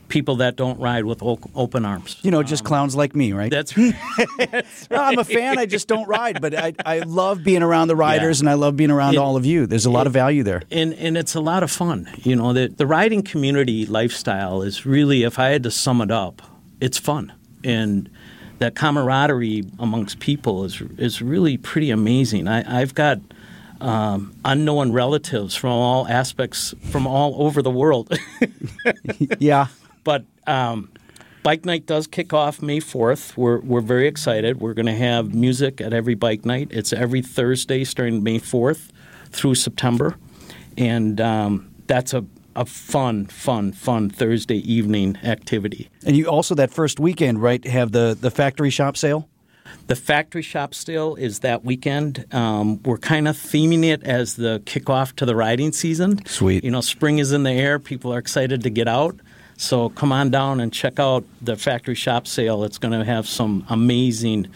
[0.07, 2.17] people that don't ride with open arms.
[2.21, 3.49] You know, just clowns like me, right?
[3.51, 3.73] That's,
[4.37, 5.57] that's No, I'm a fan.
[5.57, 8.75] I just don't ride, but I, I love being around the riders and I love
[8.75, 9.65] being around It- all of you.
[9.65, 10.63] There's a lot of value there.
[10.71, 12.09] and and it's a lot of fun.
[12.23, 16.11] You know, the the riding community lifestyle is really, if I had to sum it
[16.11, 16.41] up,
[16.79, 17.33] it's fun
[17.63, 18.09] and
[18.59, 22.47] that camaraderie amongst people is is really pretty amazing.
[22.47, 23.19] I, I've got
[23.81, 28.17] um, unknown relatives from all aspects from all over the world.
[29.39, 29.67] yeah,
[30.05, 30.89] but um,
[31.43, 33.35] Bike Night does kick off May 4th.
[33.35, 34.61] We're, we're very excited.
[34.61, 36.69] We're going to have music at every Bike Night.
[36.71, 38.89] It's every Thursday starting May 4th
[39.31, 40.15] through September.
[40.77, 42.25] And um, that's a,
[42.55, 45.89] a fun, fun, fun Thursday evening activity.
[46.05, 49.29] And you also, that first weekend, right, have the, the factory shop sale?
[49.87, 52.25] The factory shop sale is that weekend.
[52.33, 56.25] Um, we're kind of theming it as the kickoff to the riding season.
[56.25, 56.63] Sweet.
[56.63, 57.77] You know, spring is in the air.
[57.77, 59.19] People are excited to get out.
[59.57, 62.63] So come on down and check out the factory shop sale.
[62.63, 64.47] It's going to have some amazing,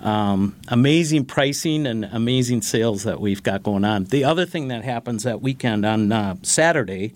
[0.00, 4.04] um, amazing pricing and amazing sales that we've got going on.
[4.04, 7.14] The other thing that happens that weekend on uh, Saturday,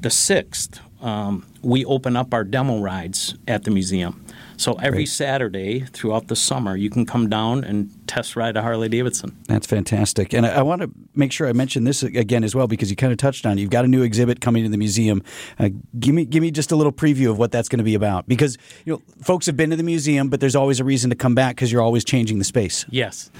[0.00, 4.24] the sixth, um, we open up our demo rides at the museum.
[4.60, 8.90] So every Saturday throughout the summer, you can come down and test ride a Harley
[8.90, 9.34] Davidson.
[9.48, 10.34] That's fantastic.
[10.34, 12.96] And I, I want to make sure I mention this again as well because you
[12.96, 13.62] kind of touched on it.
[13.62, 15.22] You've got a new exhibit coming to the museum.
[15.58, 17.94] Uh, give me give me just a little preview of what that's going to be
[17.94, 21.08] about because you know folks have been to the museum, but there's always a reason
[21.08, 22.84] to come back because you're always changing the space.
[22.90, 23.30] Yes.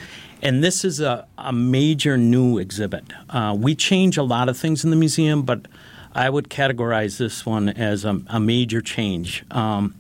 [0.41, 3.05] And this is a, a major new exhibit.
[3.29, 5.69] Uh, we change a lot of things in the museum, but
[6.15, 9.45] I would categorize this one as a, a major change.
[9.51, 9.95] Um,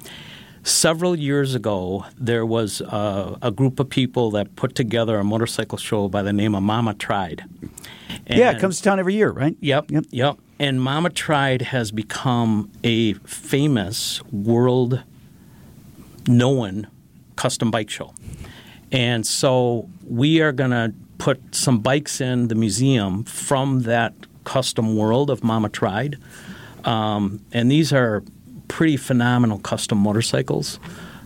[0.62, 5.78] several years ago, there was a, a group of people that put together a motorcycle
[5.78, 7.44] show by the name of Mama Tried.
[8.26, 9.56] yeah, it comes to town every year, right?
[9.60, 10.38] Yep, yep.
[10.58, 15.02] And Mama Tried has become a famous world
[16.28, 16.86] known
[17.36, 18.14] custom bike show.
[18.92, 24.96] And so we are going to put some bikes in the museum from that custom
[24.96, 26.18] world of Mama Tried.
[26.84, 28.22] Um, and these are
[28.70, 30.78] pretty phenomenal custom motorcycles.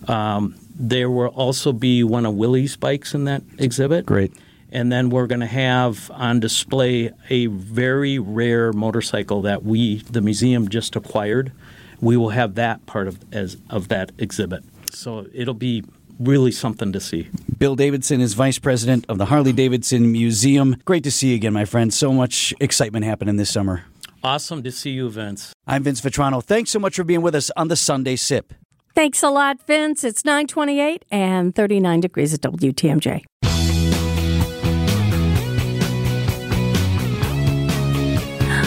[0.09, 4.07] Um, there will also be one of Willie's bikes in that exhibit.
[4.07, 4.33] Great.
[4.73, 10.21] And then we're going to have on display a very rare motorcycle that we, the
[10.21, 11.53] museum, just acquired.
[12.01, 14.65] We will have that part of as of that exhibit.
[14.91, 15.85] So it'll be
[16.19, 17.29] really something to see.
[17.59, 20.77] Bill Davidson is vice president of the Harley Davidson Museum.
[20.85, 21.95] Great to see you again, my friend.
[21.95, 23.85] So much excitement happening this summer.
[24.25, 25.53] Awesome to see you, Vince.
[25.67, 26.43] I'm Vince Vitrano.
[26.43, 28.55] Thanks so much for being with us on the Sunday Sip.
[28.95, 30.03] Thanks a lot, Vince.
[30.03, 33.25] It's 928 and 39 degrees at WTMJ.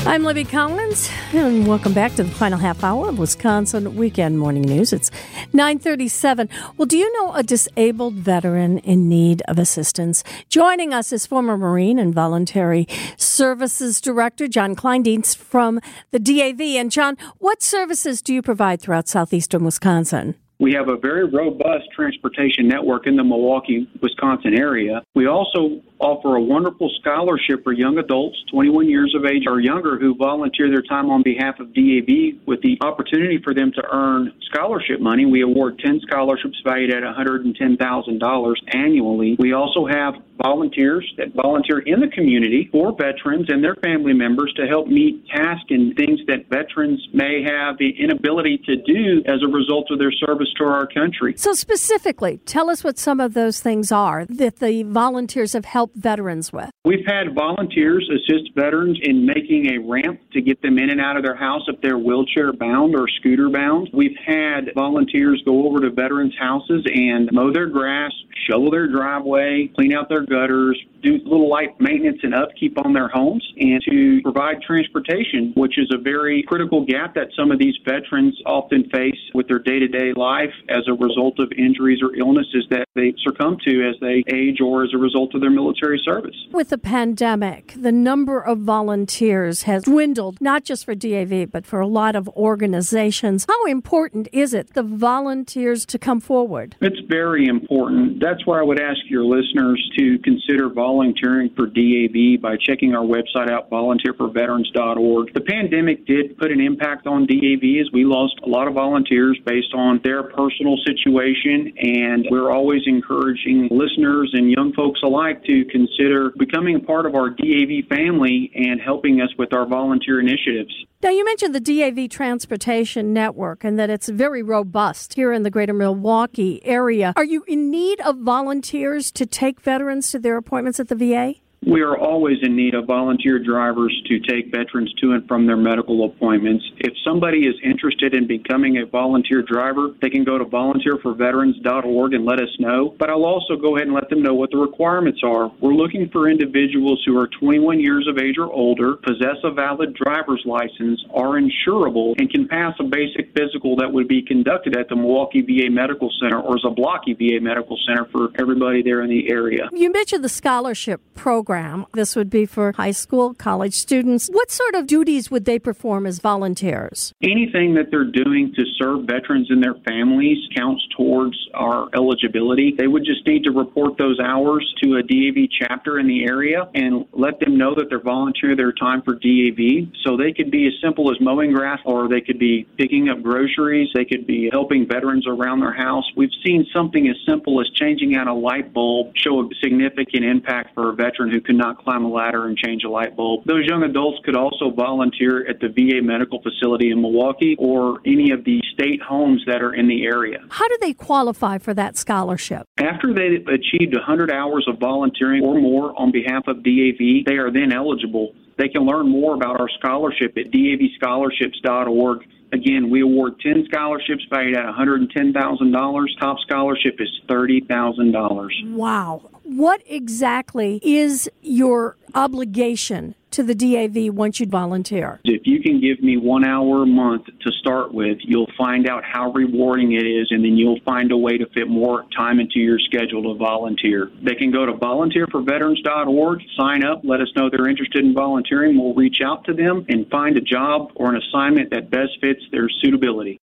[0.08, 4.62] I'm Libby Collins, and welcome back to the final half hour of Wisconsin Weekend Morning
[4.62, 4.93] News.
[4.93, 5.12] It's
[5.51, 6.47] 937.
[6.78, 10.24] Well, do you know a disabled veteran in need of assistance?
[10.47, 12.88] Joining us is former Marine and Voluntary
[13.18, 15.82] Services Director John Kleindienst from
[16.12, 16.62] the DAV.
[16.62, 20.36] And John, what services do you provide throughout southeastern Wisconsin?
[20.60, 25.03] We have a very robust transportation network in the Milwaukee, Wisconsin area.
[25.16, 29.98] We also offer a wonderful scholarship for young adults, 21 years of age or younger,
[30.00, 34.32] who volunteer their time on behalf of DAV with the opportunity for them to earn
[34.52, 35.26] scholarship money.
[35.26, 39.36] We award 10 scholarships valued at $110,000 annually.
[39.39, 44.54] We also have volunteers that volunteer in the community for veterans and their family members
[44.56, 49.41] to help meet tasks and things that veterans may have the inability to do as
[49.43, 51.34] a result of their service to our country.
[51.38, 55.87] So, specifically, tell us what some of those things are that the volunteers have helped
[55.96, 56.70] veterans with.
[56.86, 61.18] We've had volunteers assist veterans in making a ramp to get them in and out
[61.18, 63.90] of their house if they're wheelchair bound or scooter bound.
[63.94, 68.12] We've had volunteers go over to veterans' houses and mow their grass,
[68.50, 73.08] shovel their driveway, clean out their gutters, do little light maintenance and upkeep on their
[73.08, 77.76] homes, and to provide transportation, which is a very critical gap that some of these
[77.86, 82.16] veterans often face with their day to day life as a result of injuries or
[82.16, 85.77] illnesses that they succumb to as they age or as a result of their military
[85.80, 86.36] service.
[86.52, 91.80] With the pandemic, the number of volunteers has dwindled, not just for DAV, but for
[91.80, 93.46] a lot of organizations.
[93.48, 96.76] How important is it, the volunteers to come forward?
[96.82, 98.20] It's very important.
[98.20, 103.06] That's why I would ask your listeners to consider volunteering for DAV by checking our
[103.06, 105.34] website out, volunteerforveterans.org.
[105.34, 109.40] The pandemic did put an impact on DAV as we lost a lot of volunteers
[109.46, 115.44] based on their personal situation, and we're always encouraging listeners and young folks folks alike
[115.44, 120.20] to consider becoming a part of our DAV family and helping us with our volunteer
[120.20, 120.74] initiatives.
[121.03, 125.51] Now, you mentioned the DAV Transportation Network and that it's very robust here in the
[125.51, 127.13] greater Milwaukee area.
[127.15, 131.36] Are you in need of volunteers to take veterans to their appointments at the VA?
[131.66, 135.58] We are always in need of volunteer drivers to take veterans to and from their
[135.58, 136.64] medical appointments.
[136.78, 142.26] If somebody is interested in becoming a volunteer driver, they can go to volunteerforveterans.org and
[142.26, 142.95] let us know.
[142.97, 145.51] But I'll also go ahead and let them know what the requirements are.
[145.60, 149.93] We're looking for individuals who are 21 years of age or older, possess a valid
[149.93, 154.88] driver's license, are insurable, and can pass a basic physical that would be conducted at
[154.88, 159.30] the Milwaukee VA Medical Center or Zablocki VA Medical Center for everybody there in the
[159.30, 159.68] area.
[159.74, 161.86] You mentioned the scholarship program program.
[161.93, 164.28] This would be for high school, college students.
[164.28, 167.14] What sort of duties would they perform as volunteers?
[167.24, 172.76] Anything that they're doing to serve veterans and their families counts towards our eligibility.
[172.78, 176.68] They would just need to report those hours to a DAV chapter in the area
[176.76, 179.88] and let them know that they're volunteering their time for DAV.
[180.04, 183.24] So they could be as simple as mowing grass or they could be picking up
[183.24, 183.88] groceries.
[183.95, 186.04] They could be helping veterans around their house.
[186.18, 190.74] We've seen something as simple as changing out a light bulb show a significant impact
[190.74, 193.46] for a veteran who cannot climb a ladder and change a light bulb.
[193.46, 198.32] Those young adults could also volunteer at the VA medical facility in Milwaukee or any
[198.32, 200.40] of the state homes that are in the area.
[200.50, 202.68] How do they qualify for that scholarship?
[202.78, 207.52] After they've achieved 100 hours of volunteering or more on behalf of DAV, they are
[207.52, 208.34] then eligible.
[208.58, 212.28] They can learn more about our scholarship at davscholarships.org.
[212.54, 216.20] Again, we award 10 scholarships valued at $110,000.
[216.20, 218.74] Top scholarship is $30,000.
[218.74, 219.30] Wow.
[219.43, 225.20] What exactly is your obligation to the DAV once you volunteer?
[225.24, 229.04] If you can give me one hour a month to start with, you'll find out
[229.06, 232.58] how rewarding it is, and then you'll find a way to fit more time into
[232.58, 234.10] your schedule to volunteer.
[234.24, 238.76] They can go to volunteerforveterans.org, sign up, let us know they're interested in volunteering.
[238.76, 242.42] We'll reach out to them and find a job or an assignment that best fits
[242.52, 243.40] their suitability.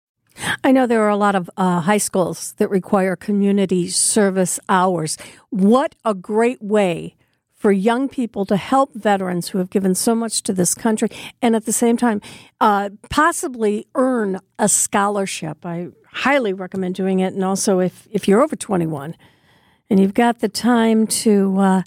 [0.63, 5.19] I know there are a lot of uh, high schools that require community service hours.
[5.51, 7.15] What a great way
[7.63, 11.07] for young people to help veterans who have given so much to this country
[11.41, 12.19] and at the same time
[12.59, 15.65] uh, possibly earn a scholarship.
[15.65, 17.33] I highly recommend doing it.
[17.33, 19.15] And also, if, if you're over 21
[19.89, 21.81] and you've got the time to uh,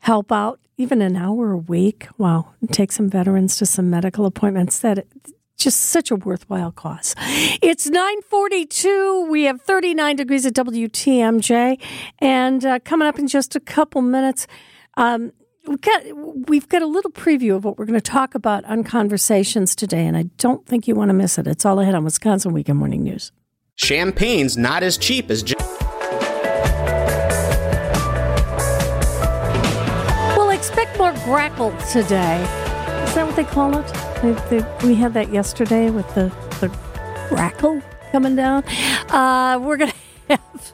[0.00, 4.80] help out even an hour a week, wow, take some veterans to some medical appointments,
[4.80, 5.06] that
[5.56, 7.14] just such a worthwhile cause.
[7.62, 9.28] It's 942.
[9.30, 11.80] We have 39 degrees at WTMJ.
[12.18, 14.48] And uh, coming up in just a couple minutes,
[14.96, 15.32] um,
[15.66, 16.02] we've got
[16.48, 20.06] we've got a little preview of what we're going to talk about on conversations today,
[20.06, 21.46] and I don't think you want to miss it.
[21.46, 23.32] It's all ahead on Wisconsin Weekend Morning News.
[23.76, 25.42] Champagne's not as cheap as.
[30.36, 32.42] well, expect more grackle today.
[33.04, 33.86] Is that what they call it?
[34.22, 36.68] They, they, we had that yesterday with the the
[37.28, 37.82] grackle
[38.12, 38.62] coming down.
[39.08, 39.92] Uh, we're gonna
[40.28, 40.72] have,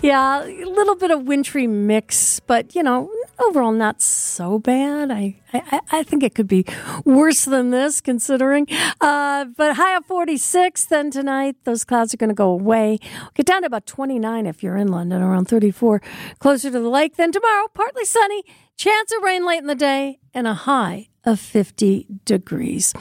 [0.00, 3.10] yeah, a little bit of wintry mix, but you know,
[3.40, 5.10] overall not so bad.
[5.10, 6.64] I, I, I think it could be
[7.04, 8.66] worse than this considering.
[9.00, 11.56] Uh, but high of 46 then tonight.
[11.64, 12.98] Those clouds are going to go away.
[13.34, 16.00] Get down to about 29 if you're inland, around 34
[16.38, 17.16] closer to the lake.
[17.16, 18.42] Then tomorrow, partly sunny,
[18.76, 22.94] chance of rain late in the day, and a high of 50 degrees.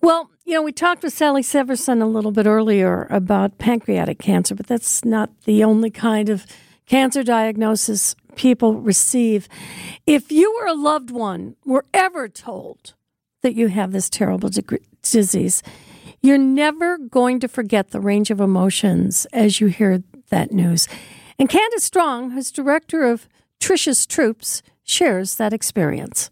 [0.00, 4.54] Well, you know, we talked with Sally Severson a little bit earlier about pancreatic cancer,
[4.54, 6.46] but that's not the only kind of
[6.86, 9.48] cancer diagnosis people receive.
[10.06, 12.94] If you or a loved one were ever told
[13.42, 14.50] that you have this terrible
[15.02, 15.62] disease,
[16.20, 20.88] you're never going to forget the range of emotions as you hear that news.
[21.38, 23.28] And Candace Strong, who's director of
[23.60, 26.30] Trisha's Troops, shares that experience.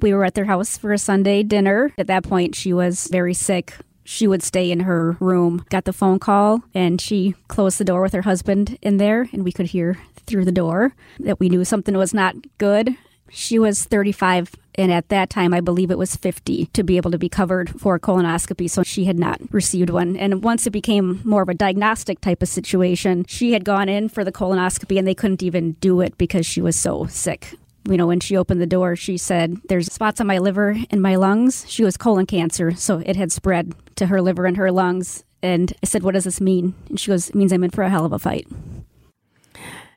[0.00, 1.92] We were at their house for a Sunday dinner.
[1.98, 3.74] At that point, she was very sick.
[4.04, 5.64] She would stay in her room.
[5.70, 9.44] Got the phone call, and she closed the door with her husband in there, and
[9.44, 9.98] we could hear
[10.28, 12.96] through the door that we knew something was not good.
[13.30, 17.10] She was 35, and at that time, I believe it was 50 to be able
[17.10, 18.70] to be covered for a colonoscopy.
[18.70, 20.16] So she had not received one.
[20.16, 24.08] And once it became more of a diagnostic type of situation, she had gone in
[24.08, 27.54] for the colonoscopy and they couldn't even do it because she was so sick
[27.88, 31.00] you know, when she opened the door, she said, There's spots on my liver and
[31.00, 31.64] my lungs.
[31.68, 35.24] She was colon cancer, so it had spread to her liver and her lungs.
[35.42, 36.74] And I said, What does this mean?
[36.88, 38.46] And she goes, It means I'm in for a hell of a fight.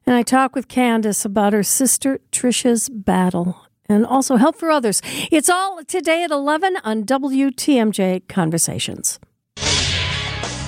[0.05, 5.01] And I talk with Candace about her sister Trisha's battle and also help for others.
[5.31, 9.19] It's all today at 11 on WTMJ Conversations.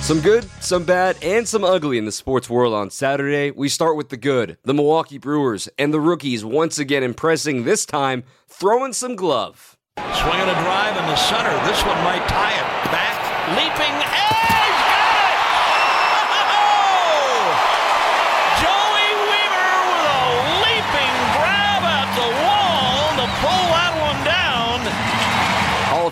[0.04, 3.50] Some good, some bad, and some ugly in the sports world on Saturday.
[3.50, 4.58] We start with the good.
[4.62, 9.78] The Milwaukee Brewers and the rookies once again impressing, this time throwing some glove.
[9.96, 11.52] Swinging a drive in the center.
[11.66, 12.90] This one might tie it.
[12.92, 14.33] Back, leaping, edge,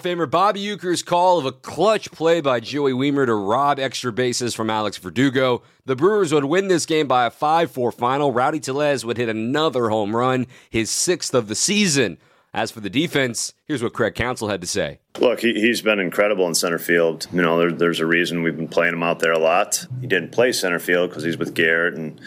[0.05, 4.12] of Famer Bobby Uecker's call of a clutch play by Joey Wiemer to rob extra
[4.12, 5.62] bases from Alex Verdugo.
[5.84, 8.32] The Brewers would win this game by a 5 4 final.
[8.32, 12.18] Rowdy Tellez would hit another home run, his sixth of the season.
[12.55, 14.98] As for the defense, here's what Craig Counsell had to say.
[15.18, 17.26] Look, he, he's been incredible in center field.
[17.32, 19.86] You know, there, there's a reason we've been playing him out there a lot.
[20.03, 22.20] He didn't play center field because he's with Garrett and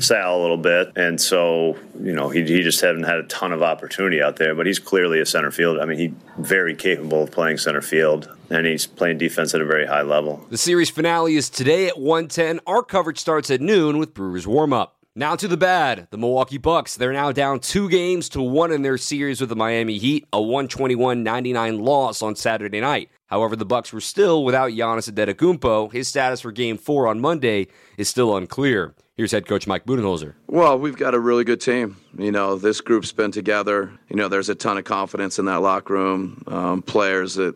[0.00, 3.52] Sal a little bit, and so you know he, he just hadn't had a ton
[3.52, 4.54] of opportunity out there.
[4.54, 5.78] But he's clearly a center field.
[5.78, 9.66] I mean, he's very capable of playing center field, and he's playing defense at a
[9.66, 10.46] very high level.
[10.48, 12.60] The series finale is today at 1:10.
[12.66, 14.95] Our coverage starts at noon with Brewers warm up.
[15.18, 16.08] Now to the bad.
[16.10, 19.56] The Milwaukee Bucks, they're now down 2 games to 1 in their series with the
[19.56, 23.08] Miami Heat, a 121-99 loss on Saturday night.
[23.28, 25.90] However, the Bucks were still without Giannis Antetokounmpo.
[25.90, 28.94] His status for game 4 on Monday is still unclear.
[29.16, 30.34] Here's head coach Mike Budenholzer.
[30.48, 31.96] Well, we've got a really good team.
[32.18, 33.90] You know, this group's been together.
[34.10, 36.42] You know, there's a ton of confidence in that locker room.
[36.46, 37.54] Um, players that,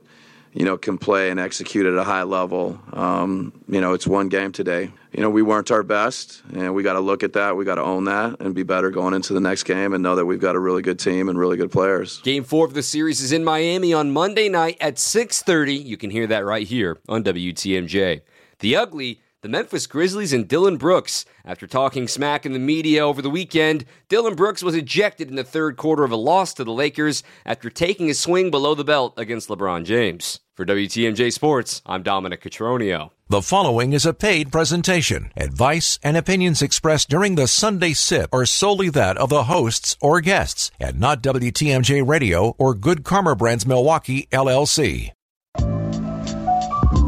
[0.53, 2.81] you know, can play and execute at a high level.
[2.93, 4.93] Um, you know, it's one game today.
[5.13, 7.57] You know, we weren't our best, and we got to look at that.
[7.57, 10.17] We got to own that and be better going into the next game and know
[10.17, 12.21] that we've got a really good team and really good players.
[12.23, 15.85] Game 4 of the series is in Miami on Monday night at 6:30.
[15.85, 18.23] You can hear that right here on WTMJ.
[18.61, 21.25] The ugly the Memphis Grizzlies and Dillon Brooks.
[21.45, 25.45] After talking smack in the media over the weekend, Dillon Brooks was ejected in the
[25.45, 29.15] third quarter of a loss to the Lakers after taking a swing below the belt
[29.17, 30.41] against LeBron James.
[30.55, 33.13] For WTMJ Sports, I'm Dominic Cotroneo.
[33.31, 35.33] The following is a paid presentation.
[35.37, 40.21] Advice and opinions expressed during the Sunday Sip are solely that of the hosts or
[40.21, 45.13] guests and not WTMJ Radio or Good Karma Brands Milwaukee, LLC.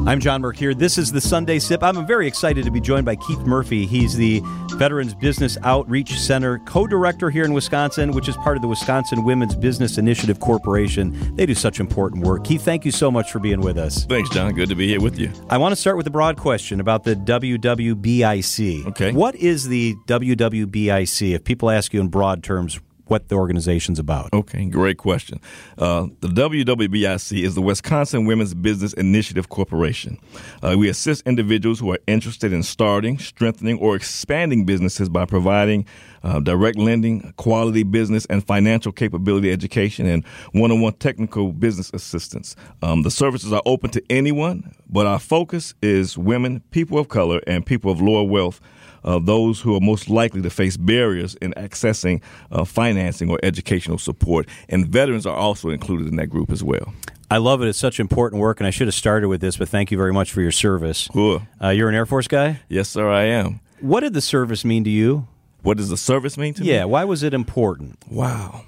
[0.04, 0.74] I'm John Mercure.
[0.74, 1.80] This is the Sunday Sip.
[1.80, 3.86] I'm very excited to be joined by Keith Murphy.
[3.86, 4.42] He's the
[4.74, 9.22] Veterans Business Outreach Center co director here in Wisconsin, which is part of the Wisconsin
[9.22, 11.36] Women's Business Initiative Corporation.
[11.36, 12.42] They do such important work.
[12.42, 14.04] Keith, thank you so much for being with us.
[14.06, 14.52] Thanks, John.
[14.54, 15.30] Good to be here with you.
[15.48, 18.86] I want to start with a broad question about the WWBIC.
[18.86, 19.12] Okay.
[19.12, 21.32] What is the WWBIC?
[21.32, 24.32] If people ask you in broad terms, what the organization's about.
[24.32, 25.40] Okay, great question.
[25.78, 30.18] Uh, the WWBIC is the Wisconsin Women's Business Initiative Corporation.
[30.62, 35.86] Uh, we assist individuals who are interested in starting, strengthening, or expanding businesses by providing
[36.22, 41.90] uh, direct lending, quality business and financial capability education, and one on one technical business
[41.92, 42.54] assistance.
[42.82, 47.40] Um, the services are open to anyone, but our focus is women, people of color,
[47.46, 48.60] and people of lower wealth
[49.04, 53.98] uh, those who are most likely to face barriers in accessing uh, financing or educational
[53.98, 54.48] support.
[54.68, 56.92] And veterans are also included in that group as well.
[57.30, 57.68] I love it.
[57.68, 60.12] It's such important work, and I should have started with this, but thank you very
[60.12, 61.08] much for your service.
[61.10, 61.42] Cool.
[61.62, 62.60] Uh, you're an Air Force guy?
[62.68, 63.60] Yes, sir, I am.
[63.80, 65.26] What did the service mean to you?
[65.62, 66.78] What does the service mean to yeah, me?
[66.78, 67.98] Yeah, why was it important?
[68.10, 68.64] Wow.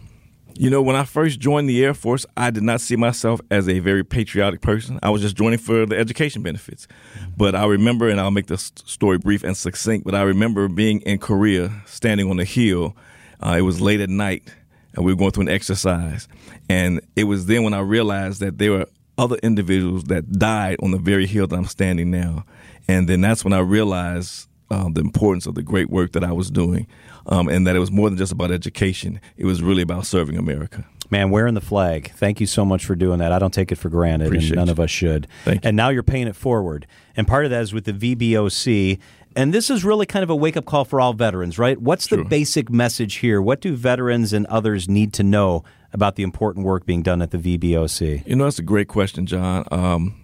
[0.56, 3.68] You know, when I first joined the Air Force, I did not see myself as
[3.68, 5.00] a very patriotic person.
[5.02, 6.86] I was just joining for the education benefits.
[7.36, 11.00] But I remember, and I'll make this story brief and succinct, but I remember being
[11.00, 12.96] in Korea, standing on a hill.
[13.40, 14.44] Uh, it was late at night,
[14.94, 16.28] and we were going through an exercise.
[16.68, 18.86] And it was then when I realized that there were
[19.18, 22.44] other individuals that died on the very hill that I'm standing now.
[22.86, 26.32] And then that's when I realized um, the importance of the great work that I
[26.32, 26.86] was doing,
[27.26, 29.20] um, and that it was more than just about education.
[29.36, 30.84] It was really about serving America.
[31.10, 32.12] Man, wearing the flag.
[32.16, 33.30] Thank you so much for doing that.
[33.30, 34.72] I don't take it for granted, Appreciate and none you.
[34.72, 35.26] of us should.
[35.44, 35.68] Thank you.
[35.68, 36.86] And now you're paying it forward.
[37.16, 38.98] And part of that is with the VBOC.
[39.36, 41.80] And this is really kind of a wake up call for all veterans, right?
[41.80, 42.24] What's the Sure.
[42.24, 43.42] basic message here?
[43.42, 45.62] What do veterans and others need to know
[45.92, 48.22] about the important work being done at the VBOC?
[48.26, 49.64] You know, that's a great question, John.
[49.70, 50.14] Um,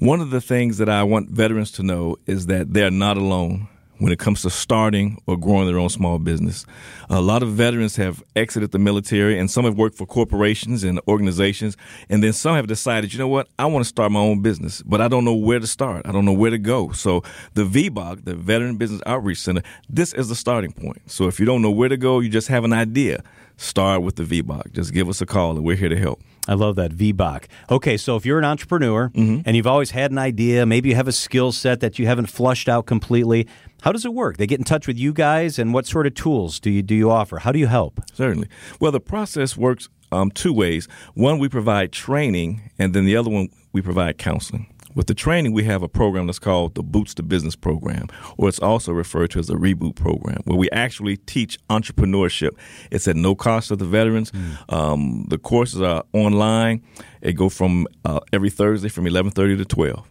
[0.00, 3.68] one of the things that I want veterans to know is that they're not alone
[3.98, 6.64] when it comes to starting or growing their own small business.
[7.10, 10.98] A lot of veterans have exited the military, and some have worked for corporations and
[11.06, 11.76] organizations,
[12.08, 14.80] and then some have decided, you know what, I want to start my own business,
[14.86, 16.06] but I don't know where to start.
[16.06, 16.92] I don't know where to go.
[16.92, 17.22] So
[17.52, 21.10] the VBOC, the Veteran Business Outreach Center, this is the starting point.
[21.10, 23.22] So if you don't know where to go, you just have an idea.
[23.58, 24.72] Start with the VBOC.
[24.72, 26.22] Just give us a call, and we're here to help.
[26.50, 27.44] I love that VBOC.
[27.70, 29.42] Okay, so if you're an entrepreneur Mm-hmm.
[29.46, 32.26] and you've always had an idea, maybe you have a skill set that you haven't
[32.26, 33.46] flushed out completely,
[33.82, 34.36] how does it work?
[34.36, 36.94] They get in touch with you guys, and what sort of tools do you do
[36.94, 37.38] you offer?
[37.38, 38.00] How do you help?
[38.12, 38.48] Certainly.
[38.80, 40.88] Well, the process works um, two ways.
[41.14, 44.66] One, we provide training, and then the other one, we provide counseling.
[44.94, 48.48] With the training, we have a program that's called the Boots to Business program, or
[48.48, 52.50] it's also referred to as a reboot program, where we actually teach entrepreneurship.
[52.90, 54.32] It's at no cost to the veterans.
[54.68, 56.82] Um, the courses are online.
[57.20, 60.06] They go from uh, every Thursday from 11:30 to 12.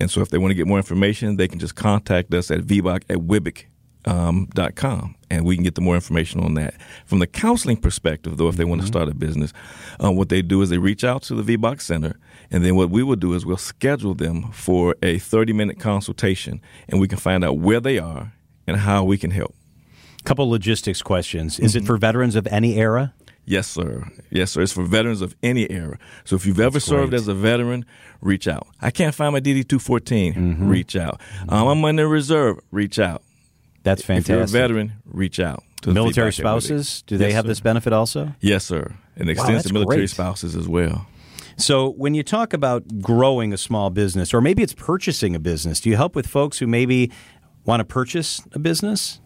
[0.00, 2.60] And so, if they want to get more information, they can just contact us at
[2.60, 3.64] vboc at wwbic
[4.08, 6.74] um, dot com, and we can get the more information on that.
[7.06, 9.52] From the counseling perspective, though, if they want to start a business,
[10.00, 12.18] um, what they do is they reach out to the VBOC Center,
[12.50, 16.60] and then what we will do is we'll schedule them for a 30 minute consultation,
[16.88, 18.32] and we can find out where they are
[18.66, 19.54] and how we can help.
[20.24, 21.58] Couple logistics questions.
[21.60, 23.14] Is it for veterans of any era?
[23.44, 24.04] Yes, sir.
[24.30, 24.60] Yes, sir.
[24.60, 25.98] It's for veterans of any era.
[26.24, 27.20] So if you've ever served great.
[27.20, 27.86] as a veteran,
[28.20, 28.66] reach out.
[28.82, 30.68] I can't find my DD 214.
[30.68, 31.18] Reach out.
[31.48, 32.58] Um, I'm in the reserve.
[32.70, 33.22] Reach out.
[33.88, 34.52] That's If you're a fantastic.
[34.60, 35.62] veteran, reach out.
[35.82, 36.66] to the Military feedback every day.
[36.74, 37.48] spouses, do they Yes, have sir.
[37.48, 38.34] this benefit also?
[38.40, 38.92] Yes, sir.
[39.16, 40.10] And Wow, extends that's to military great.
[40.10, 41.06] spouses as well.
[41.56, 45.80] So, when you talk about growing a small business, or maybe it's purchasing a business,
[45.80, 47.10] do you help with folks who maybe
[47.64, 49.20] want to purchase a business?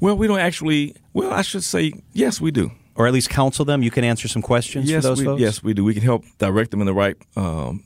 [0.00, 0.94] Well, we don't actually.
[1.12, 2.70] Well, I should say yes, we do.
[2.94, 3.82] Or at least counsel them.
[3.82, 5.40] You can answer some questions yes, for those we, folks.
[5.40, 5.82] yes, we do.
[5.84, 7.82] We can help direct them in the right um,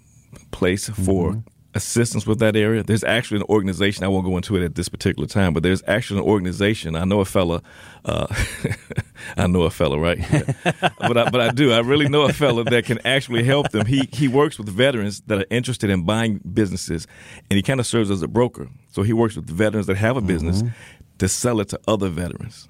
[0.51, 1.41] place for Mm-hmm.
[1.77, 2.83] Assistance with that area.
[2.83, 4.05] There's actually an organization.
[4.05, 6.97] I won't go into it at this particular time, but there's actually an organization.
[6.97, 7.62] I know a fella.
[8.05, 8.27] Uh,
[9.37, 10.18] I know a fella, right?
[10.18, 10.43] Yeah.
[10.99, 11.72] but I, but I do.
[11.72, 13.87] I really know a fella that can actually help them.
[13.87, 17.07] He he works with veterans that are interested in buying businesses,
[17.51, 18.68] and he kind of serves as a broker.
[18.93, 20.68] So he works with veterans that have a business Mm-hmm.
[21.18, 22.68] to sell it to other veterans.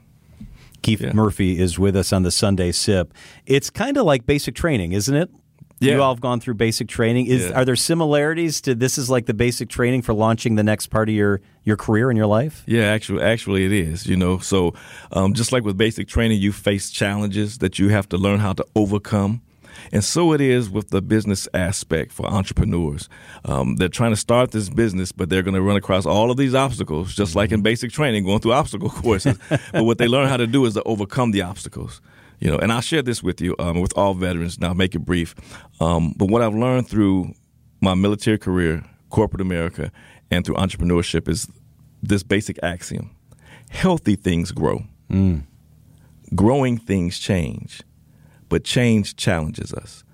[0.83, 3.13] Keith Murphy is with us on the Sunday Sip.
[3.45, 5.31] It's kind of like basic training, isn't it?
[5.79, 5.95] Yeah.
[5.97, 7.27] You all have gone through basic training.
[7.27, 7.53] Is Yeah.
[7.61, 11.09] are there similarities to this is like the basic training for launching the next part
[11.09, 12.63] of your your career in your life?
[12.67, 14.07] Yeah, actually, actually, it is.
[14.07, 14.73] You know, so
[15.13, 18.55] um, just like with basic training, you face challenges that you have to learn how
[18.55, 19.43] to overcome,
[19.93, 23.09] and so it is with the business aspect for entrepreneurs.
[23.45, 26.37] Um, they're trying to start this business, but they're going to run across all of
[26.39, 29.37] these obstacles, just like in basic training, going through obstacle courses.
[29.73, 32.01] but what they learn how to do is to overcome the obstacles.
[32.41, 34.61] You know, and I'll share this with you um, with all veterans.
[34.61, 35.35] Now, I'll make it brief.
[35.81, 37.33] Um, but what I've learned through
[37.81, 39.91] my military career, corporate America,
[40.31, 41.49] and through entrepreneurship is
[42.03, 43.11] this basic axiom
[43.71, 44.85] healthy things grow,
[46.35, 47.83] growing things change,
[48.49, 50.05] but change challenges us.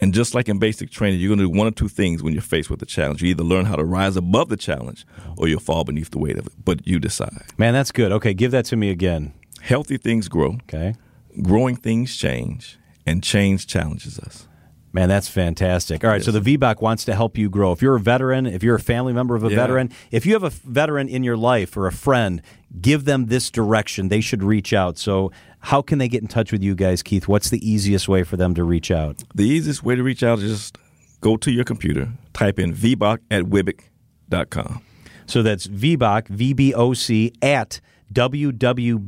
[0.00, 2.32] And just like in basic training, you're going to do one or two things when
[2.32, 3.22] you're faced with a challenge.
[3.22, 5.06] You either learn how to rise above the challenge
[5.36, 7.42] or you'll fall beneath the weight of it, but you decide.
[7.58, 8.12] Man, that's good.
[8.12, 9.32] Okay, give that to me again.
[9.60, 10.58] Healthy things grow.
[10.64, 10.94] Okay.
[11.42, 14.46] Growing things change, and change challenges us.
[14.92, 16.04] Man, that's fantastic.
[16.04, 17.72] All right, so the VBOC wants to help you grow.
[17.72, 19.56] If you're a veteran, if you're a family member of a Yeah.
[19.56, 22.40] veteran, if you have a veteran in your life or a friend,
[22.80, 24.08] give them this direction.
[24.08, 24.96] They should reach out.
[24.96, 27.26] So, how can they get in touch with you guys, Keith?
[27.26, 29.24] What's the easiest way for them to reach out?
[29.34, 30.78] The easiest way to reach out is just
[31.20, 34.80] go to your computer, type in vboc at wwbic.com.
[35.26, 37.80] So that's VBOC, V-B-O-C, at
[38.14, 39.04] wwbic.com.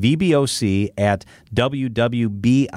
[0.00, 1.24] VBOC at
[1.54, 2.76] wwbic.com.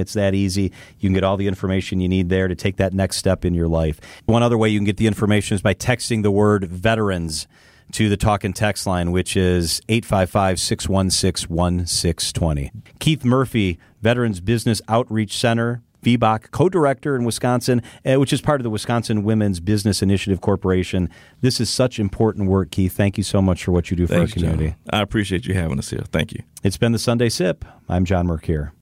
[0.00, 0.72] It's that easy.
[0.98, 3.54] You can get all the information you need there to take that next step in
[3.54, 4.00] your life.
[4.26, 7.46] One other way you can get the information is by texting the word veterans
[7.92, 12.70] to the talk and text line, which is 855 616 1620.
[12.98, 18.60] Keith Murphy, Veterans Business Outreach Center, VBOC, co director in Wisconsin, uh, which is part
[18.60, 21.10] of the Wisconsin Women's Business Initiative Corporation.
[21.40, 22.92] This is such important work, Keith.
[22.92, 24.68] Thank you so much for what you do for Thanks, our community.
[24.70, 25.00] John.
[25.00, 26.04] I appreciate you having us here.
[26.10, 26.42] Thank you.
[26.62, 27.64] It's been the Sunday Sip.
[27.88, 28.72] I'm John Mercure.